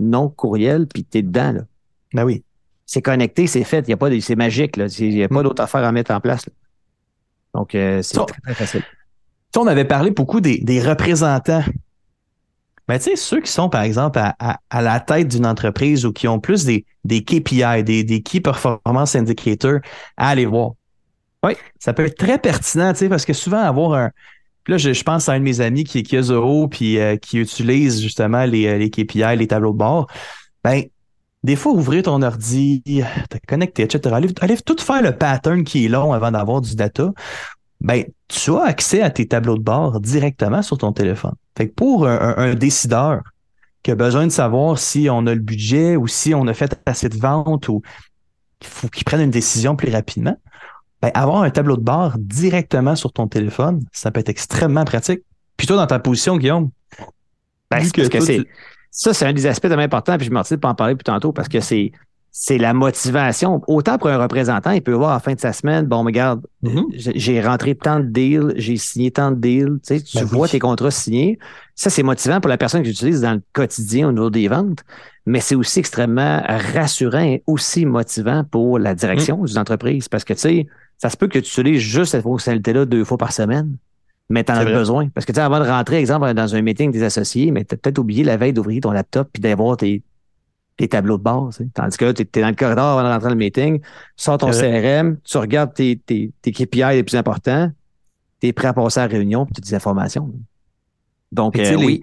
[0.00, 1.60] nom courriel, puis tu es dedans, là.
[2.12, 2.42] Ben oui
[2.90, 3.86] c'est connecté, c'est fait.
[3.86, 4.76] Il y a pas c'est magique.
[4.98, 5.42] Il n'y a pas mm.
[5.44, 6.44] d'autre affaire à mettre en place.
[7.54, 8.82] Donc, euh, c'est très, très facile.
[9.56, 11.64] on avait parlé beaucoup des, représentants.
[12.88, 16.26] Mais tu sais, ceux qui sont, par exemple, à, la tête d'une entreprise ou qui
[16.26, 19.80] ont plus des, des KPI, des, des Key Performance Indicators
[20.16, 20.72] à aller voir.
[21.44, 21.52] Oui.
[21.78, 24.10] Ça peut être très pertinent, tu sais, parce que souvent, avoir un.
[24.66, 27.38] là, je, pense à un de mes amis qui, qui a Zoho puis euh, qui
[27.38, 30.06] utilise justement les, euh, les KPI, les tableaux de bord.
[30.64, 30.82] Ben,
[31.42, 32.82] des fois, ouvrir ton ordi,
[33.30, 37.12] te connecter, etc., allez, tout faire le pattern qui est long avant d'avoir du data,
[37.80, 41.34] ben, tu as accès à tes tableaux de bord directement sur ton téléphone.
[41.56, 43.22] Fait que pour un, décideur
[43.82, 46.78] qui a besoin de savoir si on a le budget ou si on a fait
[46.84, 47.80] assez de ventes ou
[48.58, 50.36] qu'il faut qu'il prenne une décision plus rapidement,
[51.00, 55.20] ben, avoir un tableau de bord directement sur ton téléphone, ça peut être extrêmement pratique.
[55.56, 56.70] Puis toi, dans ta position, Guillaume,
[57.70, 58.46] ben, que, que c'est
[58.90, 61.04] ça, c'est un des aspects tellement importants, puis je me de pas en parler plus
[61.04, 61.92] tantôt parce que c'est
[62.32, 63.60] c'est la motivation.
[63.66, 66.46] Autant pour un représentant, il peut voir à la fin de sa semaine, bon, regarde,
[66.62, 67.12] mm-hmm.
[67.16, 70.46] j'ai rentré tant de deals, j'ai signé tant de deals, tu, sais, tu ben vois
[70.46, 71.38] tes contrats signés.
[71.74, 74.84] Ça, c'est motivant pour la personne que j'utilise dans le quotidien au niveau des ventes,
[75.26, 79.46] mais c'est aussi extrêmement rassurant et aussi motivant pour la direction mm.
[79.46, 80.66] d'une entreprise parce que, tu sais,
[80.98, 83.76] ça se peut que tu utilises juste cette fonctionnalité-là deux fois par semaine
[84.30, 85.08] mais tu en as besoin.
[85.08, 87.74] Parce que tu sais, avant de rentrer, exemple, dans un meeting des associés, mais tu
[87.74, 90.02] as peut-être oublié la veille d'ouvrir ton laptop puis d'avoir tes,
[90.76, 91.50] tes tableaux de bord.
[91.74, 93.80] Tandis que là, tu es, dans le corridor avant de rentrer dans le meeting,
[94.16, 97.70] sors ton CRM, tu regardes tes, tes, tes KPI les plus importants,
[98.40, 100.32] tu es prêt à passer à la réunion puis tu as des informations.
[101.32, 102.00] Donc, euh, oui.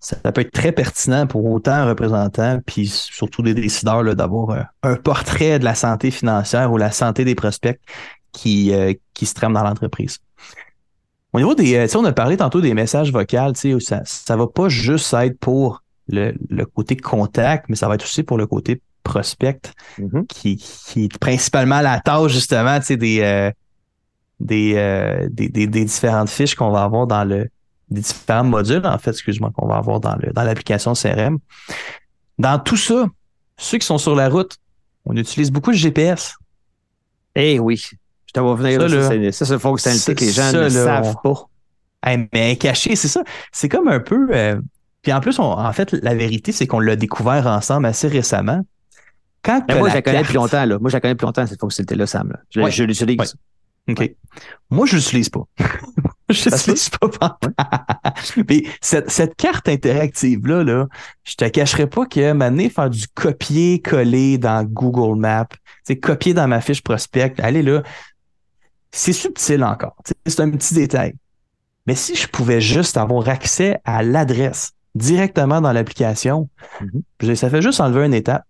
[0.00, 4.96] ça peut être très pertinent pour autant un représentant, puis surtout des décideurs, d'avoir un,
[4.96, 7.80] portrait de la santé financière ou la santé des prospects
[8.32, 10.18] qui, euh, qui se trament dans l'entreprise.
[11.32, 14.68] Au niveau des, euh, on a parlé tantôt des messages vocaux, ça, ça va pas
[14.68, 18.82] juste être pour le, le, côté contact, mais ça va être aussi pour le côté
[19.04, 19.60] prospect,
[19.98, 20.26] mm-hmm.
[20.26, 23.50] qui, qui est principalement la tâche justement, des, euh,
[24.40, 27.48] des, euh, des, des, des, différentes fiches qu'on va avoir dans le,
[27.90, 31.38] des différents modules, en fait, excuse-moi, qu'on va avoir dans le, dans l'application CRM.
[32.38, 33.06] Dans tout ça,
[33.56, 34.56] ceux qui sont sur la route,
[35.04, 36.36] on utilise beaucoup le GPS.
[37.34, 37.82] Eh oui.
[38.30, 39.34] Je t'en vais venir.
[39.34, 41.48] Ça, c'est une fonctionnalité que les gens ne savent pas.
[42.32, 43.24] mais caché, c'est ça.
[43.50, 44.28] C'est comme un peu.
[44.30, 44.60] Euh,
[45.02, 48.64] puis en plus, en fait, la vérité, c'est qu'on l'a découvert ensemble assez récemment.
[49.42, 50.64] Quand moi, je la connais depuis longtemps.
[50.64, 50.78] Là.
[50.78, 52.36] Moi, je la connais depuis longtemps, cette fonctionnalité-là, Sam.
[52.50, 53.34] Je, l'utilise.
[53.88, 54.14] OK.
[54.70, 55.42] Moi, je l'utilise pas.
[56.28, 57.38] je l'utilise pas.
[58.48, 60.86] Mais cette, cette carte interactive-là, là,
[61.24, 65.48] je te cacherai pas que m'amener faire du copier-coller dans Google Maps,
[65.96, 67.82] copier dans ma fiche prospect, allez là,
[68.92, 69.96] c'est subtil encore.
[70.26, 71.14] C'est un petit détail.
[71.86, 76.48] Mais si je pouvais juste avoir accès à l'adresse directement dans l'application,
[76.80, 77.34] mm-hmm.
[77.34, 78.44] ça fait juste enlever une étape.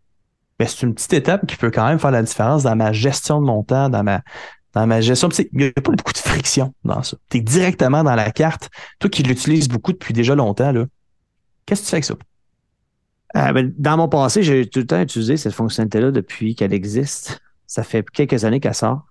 [0.58, 3.40] Mais c'est une petite étape qui peut quand même faire la différence dans ma gestion
[3.40, 4.20] de mon temps, dans ma,
[4.74, 5.28] dans ma gestion.
[5.30, 7.16] Il n'y a pas beaucoup de friction dans ça.
[7.30, 8.68] Tu es directement dans la carte.
[8.98, 10.72] Toi qui l'utilises beaucoup depuis déjà longtemps,
[11.64, 12.14] qu'est-ce que tu fais avec ça?
[13.36, 17.40] Euh, ben, dans mon passé, j'ai tout le temps utilisé cette fonctionnalité-là depuis qu'elle existe.
[17.66, 19.06] Ça fait quelques années qu'elle sort.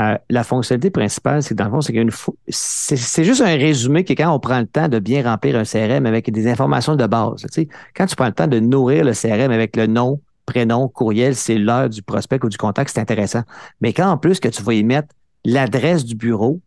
[0.00, 2.10] Euh, la fonctionnalité principale, c'est que dans le fond, c'est une
[2.48, 6.06] c'est juste un résumé que quand on prend le temps de bien remplir un CRM
[6.06, 9.12] avec des informations de base, tu sais, quand tu prends le temps de nourrir le
[9.12, 13.42] CRM avec le nom, prénom, courriel, c'est l'heure du prospect ou du contact, c'est intéressant.
[13.82, 15.08] Mais quand en plus que tu vas y mettre
[15.44, 16.60] l'adresse du bureau,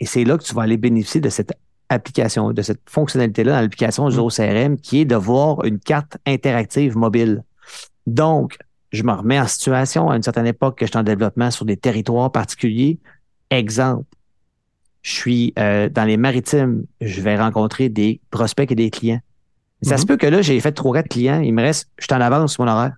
[0.00, 1.52] et c'est là que tu vas aller bénéficier de cette
[1.88, 6.96] application, de cette fonctionnalité-là dans l'application du CRM, qui est de voir une carte interactive
[6.96, 7.44] mobile.
[8.08, 8.56] Donc,
[8.92, 11.64] je me remets en situation à une certaine époque que je suis en développement sur
[11.64, 12.98] des territoires particuliers.
[13.50, 14.04] Exemple,
[15.02, 19.20] je suis euh, dans les maritimes, je vais rencontrer des prospects et des clients.
[19.82, 20.08] Ça se mhm.
[20.08, 22.52] peut que là, j'ai fait trop de clients, il me reste, je suis en avance
[22.52, 22.94] sur mon horaire.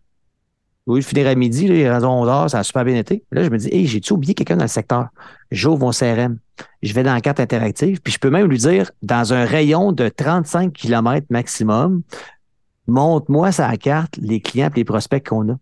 [0.87, 3.25] Oui, je finirai à midi, là, il est 11 heures, ça a super bien été.
[3.33, 5.09] Là, je me dis, hey, j'ai-tu oublié quelqu'un dans le secteur?
[5.51, 6.39] J'ouvre mon CRM.
[6.83, 9.93] Je vais dans la carte interactive, puis je peux même lui dire, dans un rayon
[9.93, 12.03] de 35 km maximum,
[12.87, 15.57] montre-moi sa carte les clients et les prospects qu'on a.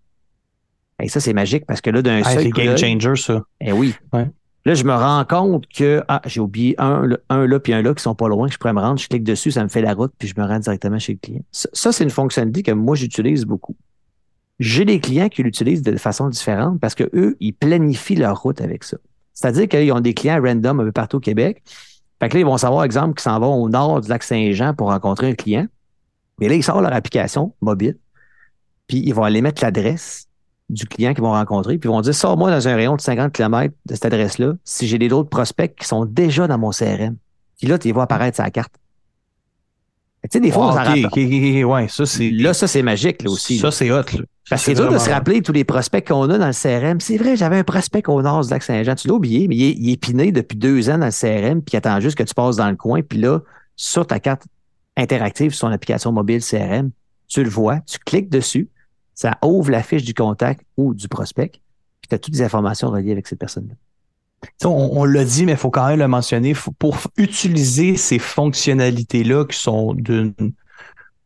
[1.03, 2.43] Et ça, c'est magique parce que là, d'un seul.
[2.43, 3.43] C'est game changer, ça.
[3.61, 3.95] Eh oui.
[4.65, 7.95] Là, je me rends compte que ah, j'ai oublié un, un là puis un là
[7.95, 8.99] qui sont pas loin, que je pourrais me rendre.
[9.01, 11.19] Je clique dessus, ça me fait la route, puis je me rends directement chez le
[11.19, 11.43] client.
[11.51, 13.75] Ça, c'est une fonctionnalité que moi, j'utilise beaucoup.
[14.61, 18.61] J'ai des clients qui l'utilisent de façon différente parce que eux, ils planifient leur route
[18.61, 18.99] avec ça.
[19.35, 21.63] C'est-à-dire qu'ils ont des clients random un peu partout au Québec.
[22.21, 24.75] Fait que là, ils vont savoir, exemple, qu'ils s'en vont au nord du lac Saint-Jean
[24.75, 25.67] pour rencontrer un client.
[26.39, 27.97] Mais là, ils sortent leur application mobile,
[28.87, 30.29] puis ils vont aller mettre l'adresse
[30.73, 33.33] du client qu'ils vont rencontrer, puis ils vont dire Sors-moi dans un rayon de 50
[33.33, 37.17] km de cette adresse-là si j'ai des autres prospects qui sont déjà dans mon CRM.
[37.59, 38.73] Puis là, tu les vois apparaître la carte.
[40.25, 42.31] Tu sais, des fois, ça ouais, ça, c'est...
[42.31, 43.59] Là, ça, c'est magique, là aussi.
[43.59, 43.97] Ça, c'est hot.
[43.97, 44.25] Là.
[44.49, 47.01] Parce que c'est dur de se rappeler tous les prospects qu'on a dans le CRM.
[47.01, 48.95] C'est vrai, j'avais un prospect au nord du lac Saint-Jean.
[48.95, 51.61] Tu l'as oublié, mais il est, il est, piné depuis deux ans dans le CRM,
[51.61, 53.03] puis il attend juste que tu passes dans le coin.
[53.03, 53.41] Puis là,
[53.75, 54.45] sur ta carte
[54.97, 56.91] interactive, sur son application mobile CRM,
[57.29, 58.69] tu le vois, tu cliques dessus,
[59.15, 61.51] ça ouvre la fiche du contact ou du prospect,
[62.01, 63.75] puis tu as toutes les informations reliées avec cette personne-là.
[64.65, 66.55] On, l'a dit, mais il faut quand même le mentionner.
[66.79, 70.35] pour utiliser ces fonctionnalités-là qui sont d'une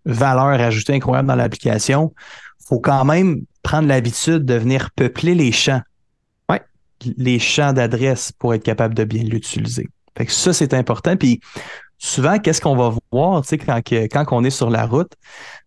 [0.05, 2.13] valeur ajoutée incroyable dans l'application,
[2.61, 5.81] il faut quand même prendre l'habitude de venir peupler les champs.
[6.49, 6.63] Ouais.
[7.17, 9.89] Les champs d'adresse pour être capable de bien l'utiliser.
[10.17, 11.17] Fait que ça, c'est important.
[11.17, 11.41] Puis
[11.99, 15.13] souvent, qu'est-ce qu'on va voir, quand, quand on est sur la route?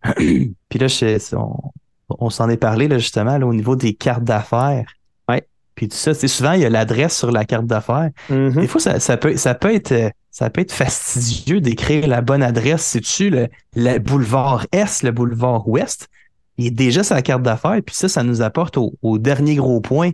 [0.16, 1.72] puis là, je, on,
[2.18, 4.86] on s'en est parlé là, justement au niveau des cartes d'affaires.
[5.28, 5.46] Ouais.
[5.74, 8.10] Puis tout ça, c'est souvent il y a l'adresse sur la carte d'affaires.
[8.30, 8.60] Mm-hmm.
[8.60, 12.82] Des fois, ça, peut, ça peut être ça peut être fastidieux d'écrire la bonne adresse.
[12.82, 16.08] C'est-tu le, le, boulevard Est, le boulevard Ouest?
[16.56, 17.80] Il est déjà sur la carte d'affaires.
[17.84, 20.10] Puis ça, ça nous apporte au, dernier gros point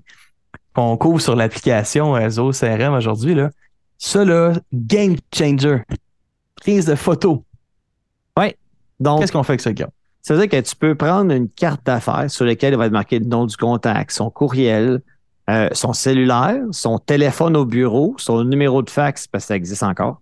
[0.75, 3.35] qu'on couvre sur l'application euh, Zo CRM aujourd'hui.
[3.35, 3.51] Là.
[3.99, 5.83] Ça, là, game changer.
[6.57, 7.45] Prise de photo.
[8.39, 8.55] Oui.
[9.01, 9.89] Donc, qu'est-ce qu'on fait avec ce gars?
[10.27, 12.93] Ça veut dire que tu peux prendre une carte d'affaires sur laquelle il va être
[12.93, 15.01] marqué le nom du contact, son courriel,
[15.49, 19.85] euh, son cellulaire, son téléphone au bureau, son numéro de fax, parce que ça existe
[19.85, 20.21] encore,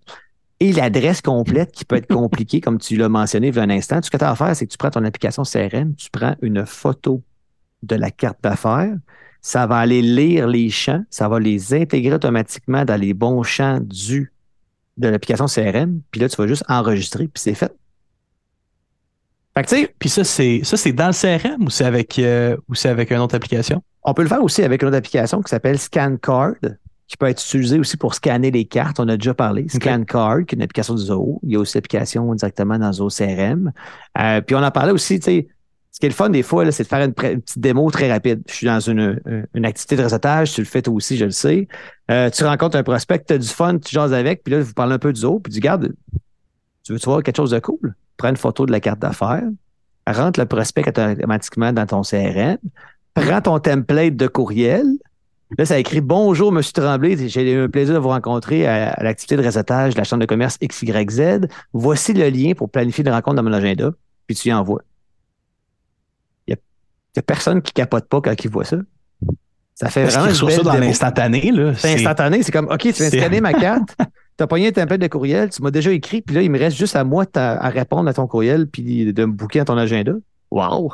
[0.60, 3.70] et l'adresse complète qui peut être compliquée, comme tu l'as mentionné il y a un
[3.70, 3.96] instant.
[3.96, 6.10] Tout ce que tu as à faire, c'est que tu prends ton application CRM, tu
[6.10, 7.22] prends une photo
[7.82, 8.94] de la carte d'affaires,
[9.40, 13.78] ça va aller lire les champs, ça va les intégrer automatiquement dans les bons champs
[13.80, 14.34] du
[14.98, 17.74] de l'application CRM, puis là, tu vas juste enregistrer, puis c'est fait.
[19.56, 22.88] Fait puis ça, c'est ça, c'est dans le CRM ou c'est avec euh, ou c'est
[22.88, 23.82] avec une autre application?
[24.02, 26.56] On peut le faire aussi avec une autre application qui s'appelle ScanCard,
[27.06, 28.98] qui peut être utilisée aussi pour scanner les cartes.
[28.98, 29.66] On a déjà parlé.
[29.68, 31.40] ScanCard, qui est une application de Zoho.
[31.44, 33.72] Il y a aussi l'application directement dans Zoho CRM.
[34.18, 35.48] Euh, puis on en parlait aussi, tu sais,
[35.92, 38.42] ce qui est le fun des fois, c'est de faire une, petite démo très rapide.
[38.48, 39.20] Je suis dans une,
[39.54, 41.68] une, activité de réseautage, tu le fais toi aussi, je le sais.
[42.10, 44.74] Euh, tu rencontres un prospect, tu as du fun, tu jases avec, puis là, vous
[44.74, 45.94] parlez un peu du Zoho, puis tu gardes,
[46.82, 47.94] tu veux -tu voir quelque chose de cool?
[48.24, 49.44] Prends une photo de la carte d'affaires,
[50.06, 52.56] rentre le prospect automatiquement dans ton CRM,
[53.12, 54.86] prends ton template de courriel.
[55.58, 59.36] Là, ça écrit Bonjour, Monsieur Tremblay, j'ai eu un plaisir de vous rencontrer à, l'activité
[59.36, 61.48] de réseautage de la Chambre de commerce XYZ.
[61.74, 63.90] Voici le lien pour planifier une rencontre dans mon agenda,
[64.26, 64.80] puis tu y envoies.
[66.46, 68.78] Il n'y a, personne qui capote pas quand il voit ça.
[69.74, 70.28] Ça fait vraiment.
[70.28, 71.74] Une ça dans l'instantané, là.
[71.74, 73.94] C'est instantané, c'est comme OK, tu viens scanner ma carte.
[74.36, 76.58] tu as pogné un template de courriel, tu m'as déjà écrit, puis là, il me
[76.58, 79.78] reste juste à moi à répondre à ton courriel, puis de me booker dans ton
[79.78, 80.12] agenda.
[80.50, 80.92] Wow!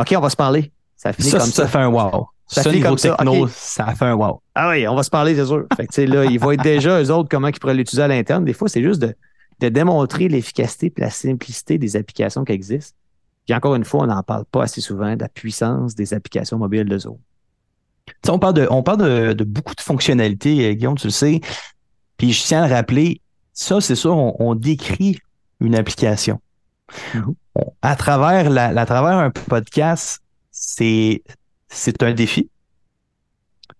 [0.00, 0.72] OK, on va se parler.
[0.96, 1.50] Ça finit comme ça.
[1.50, 2.26] Ça fait un wow.
[2.46, 3.86] Ça, finit comme techno, ça.
[3.86, 4.40] ça fait un wow.
[4.54, 5.66] Ah oui, on va se parler, c'est sûr.
[5.76, 8.44] Fait que, là, ils vont être déjà, eux autres, comment ils pourraient l'utiliser à l'interne.
[8.44, 9.14] Des fois, c'est juste de,
[9.60, 12.96] de démontrer l'efficacité et la simplicité des applications qui existent.
[13.46, 16.58] Puis encore une fois, on n'en parle pas assez souvent de la puissance des applications
[16.58, 17.18] mobiles de Zoom.
[18.28, 21.40] On parle, de, on parle de, de, beaucoup de fonctionnalités, euh, Guillaume, tu le sais.
[22.16, 23.20] Puis je tiens à le rappeler,
[23.52, 25.18] ça, c'est sûr, on, décrit
[25.60, 26.40] une application.
[27.14, 27.34] Mm-hmm.
[27.82, 31.22] à, travers la, à travers un podcast, c'est,
[32.00, 32.50] un défi.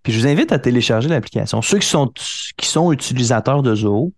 [0.03, 1.63] Puis je vous invite à télécharger l'application.
[1.63, 2.13] Ceux qui sont,
[2.57, 4.13] qui sont utilisateurs de Zoho,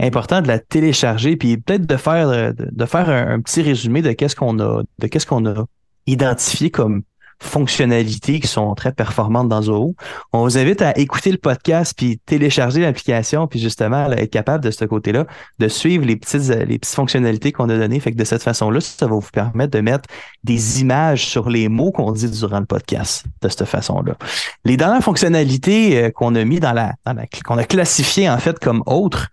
[0.00, 4.36] important de la télécharger puis peut-être de faire de, faire un, petit résumé de qu'est-ce
[4.36, 5.64] qu'on a de qu'est-ce qu'on a
[6.06, 7.02] identifié comme
[7.40, 9.94] fonctionnalités qui sont très performantes dans Zoho.
[10.32, 14.70] On vous invite à écouter le podcast puis télécharger l'application puis justement être capable de
[14.70, 15.26] ce côté-là
[15.58, 18.00] de suivre les petites les petites fonctionnalités qu'on a données.
[18.00, 20.08] Fait que de cette façon-là, ça va vous permettre de mettre
[20.44, 24.16] des images sur les mots qu'on dit durant le podcast de cette façon-là.
[24.64, 28.38] Les dernières fonctionnalités euh, qu'on a mis dans la, dans la qu'on a classifiées en
[28.38, 29.28] fait comme autres,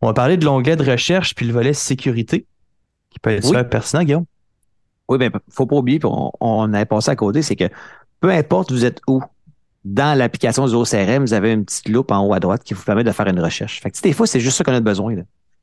[0.00, 2.46] on va parler de l'onglet de recherche puis le volet sécurité
[3.10, 4.24] qui peut être super pertinent, Guillaume.
[5.12, 7.68] Oui, mais faut pas oublier, on, on a passé à côté, c'est que
[8.20, 9.20] peu importe vous êtes où,
[9.84, 12.82] dans l'application Zoho CRM, vous avez une petite loupe en haut à droite qui vous
[12.82, 13.80] permet de faire une recherche.
[13.82, 15.16] Fait que des fois, c'est juste ça qu'on a besoin.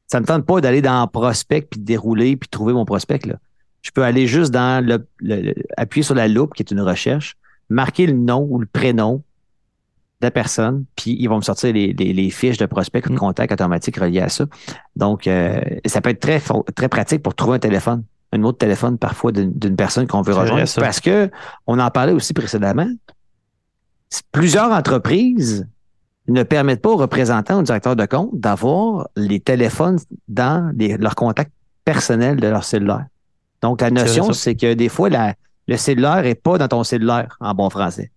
[0.06, 2.86] Ça ne me tente pas d'aller dans prospect puis de dérouler puis de trouver mon
[2.86, 3.26] prospect.
[3.26, 3.36] Là.
[3.82, 7.38] Je peux aller juste dans le, appuyer sur la loupe qui est une recherche,
[7.70, 9.24] marquer le nom ou le prénom
[10.22, 13.20] de la personne, puis ils vont me sortir les, fiches de prospect ou de mm.
[13.20, 14.46] contact automatique reliées à ça.
[14.96, 16.42] Donc, euh, ça peut être très,
[16.76, 20.34] très pratique pour trouver un téléphone un numéro de téléphone parfois d'une personne qu'on veut
[20.34, 20.70] rejoindre.
[20.76, 21.30] Parce que
[21.68, 22.90] on en parlait aussi précédemment.
[24.32, 25.68] Plusieurs entreprises
[26.28, 31.52] ne permettent pas aux représentants ou directeurs de compte d'avoir les téléphones dans leurs contacts
[31.86, 33.06] personnels de leur cellulaire.
[33.62, 35.10] Donc, la notion, c'est que des fois,
[35.68, 38.12] le cellulaire n'est pas dans ton cellulaire, en bon français.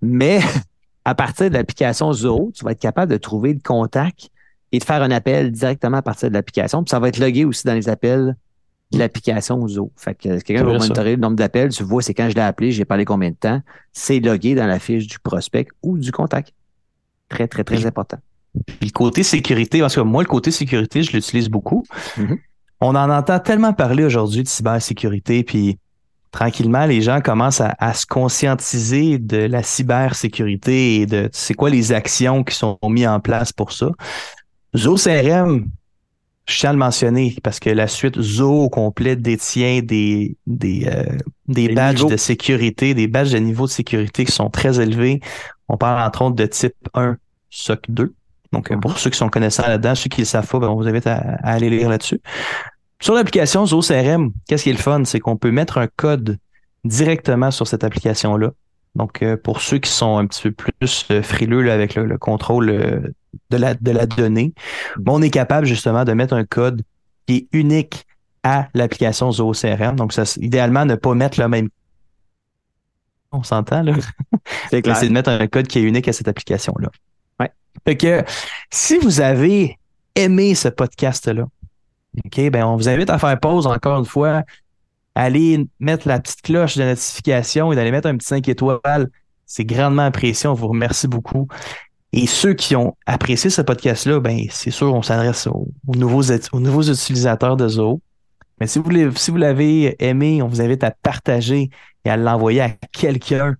[0.00, 0.40] Mais
[1.04, 4.30] à partir de l'application Zoho, tu vas être capable de trouver le contact
[4.72, 6.82] et de faire un appel directement à partir de l'application.
[6.82, 8.36] Puis ça va être logué aussi dans les appels
[8.92, 9.92] l'application Zoho.
[9.96, 12.70] Fait que quelqu'un veut monitorer le nombre d'appels, tu vois, c'est quand je l'ai appelé,
[12.70, 13.60] j'ai parlé combien de temps,
[13.92, 16.52] c'est logué dans la fiche du prospect ou du contact.
[17.28, 18.18] Très, très, très important.
[18.66, 21.84] Puis le côté sécurité, parce que moi, le côté sécurité, je l'utilise beaucoup.
[22.16, 22.38] Mm-hmm.
[22.80, 25.78] On en entend tellement parler aujourd'hui de cybersécurité, puis
[26.30, 31.70] tranquillement, les gens commencent à, à, se conscientiser de la cybersécurité et de c'est quoi
[31.70, 33.90] les actions qui sont mises en place pour ça.
[34.76, 35.66] Zoho CRM,
[36.46, 40.86] je tiens à le mentionner parce que la suite Zo au complet détient des, des,
[40.86, 41.04] euh,
[41.48, 45.20] des badges de sécurité, des badges de niveau de sécurité qui sont très élevés.
[45.68, 47.16] On parle entre autres de type 1,
[47.50, 48.14] SOC 2.
[48.52, 50.86] Donc, pour ceux qui sont connaissants là-dedans, ceux qui le savent pas, ben, on vous
[50.86, 52.20] invite à, aller lire là-dessus.
[53.00, 55.04] Sur l'application Zo CRM, qu'est-ce qui est le fun?
[55.04, 56.38] C'est qu'on peut mettre un code
[56.84, 58.52] directement sur cette application-là.
[58.96, 62.66] Donc, euh, pour ceux qui sont un petit peu plus euh, frileux avec le, contrôle
[63.50, 64.54] de la, de la donnée,
[65.06, 66.82] on est capable justement de mettre un code
[67.26, 68.06] qui est unique
[68.42, 69.96] à l'application Zoho CRM.
[69.96, 71.68] Donc, ça, idéalement, ne pas mettre le même.
[73.32, 73.92] On s'entend, là?
[74.70, 76.88] C'est de mettre un code qui est unique à cette application-là.
[77.40, 77.50] Ouais.
[77.84, 78.24] Fait que
[78.70, 79.78] si vous avez
[80.14, 81.46] aimé ce podcast-là,
[82.24, 84.42] OK, ben on vous invite à faire pause encore une fois,
[85.16, 89.08] aller mettre la petite cloche de notification et d'aller mettre un petit 5 étoiles.
[89.46, 90.48] C'est grandement apprécié.
[90.48, 91.48] On vous remercie beaucoup.
[92.12, 96.60] Et ceux qui ont apprécié ce podcast-là, ben, c'est sûr, on s'adresse aux, nouveaux, aux
[96.60, 98.00] nouveaux utilisateurs de Zoho.
[98.60, 101.70] Mais si vous, si vous l'avez aimé, on vous invite à partager
[102.04, 103.56] et à l'envoyer à quelqu'un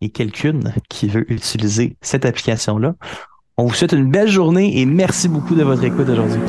[0.00, 2.94] et quelqu'une qui veut utiliser cette application-là.
[3.56, 6.40] On vous souhaite une belle journée et merci beaucoup de votre écoute aujourd'hui.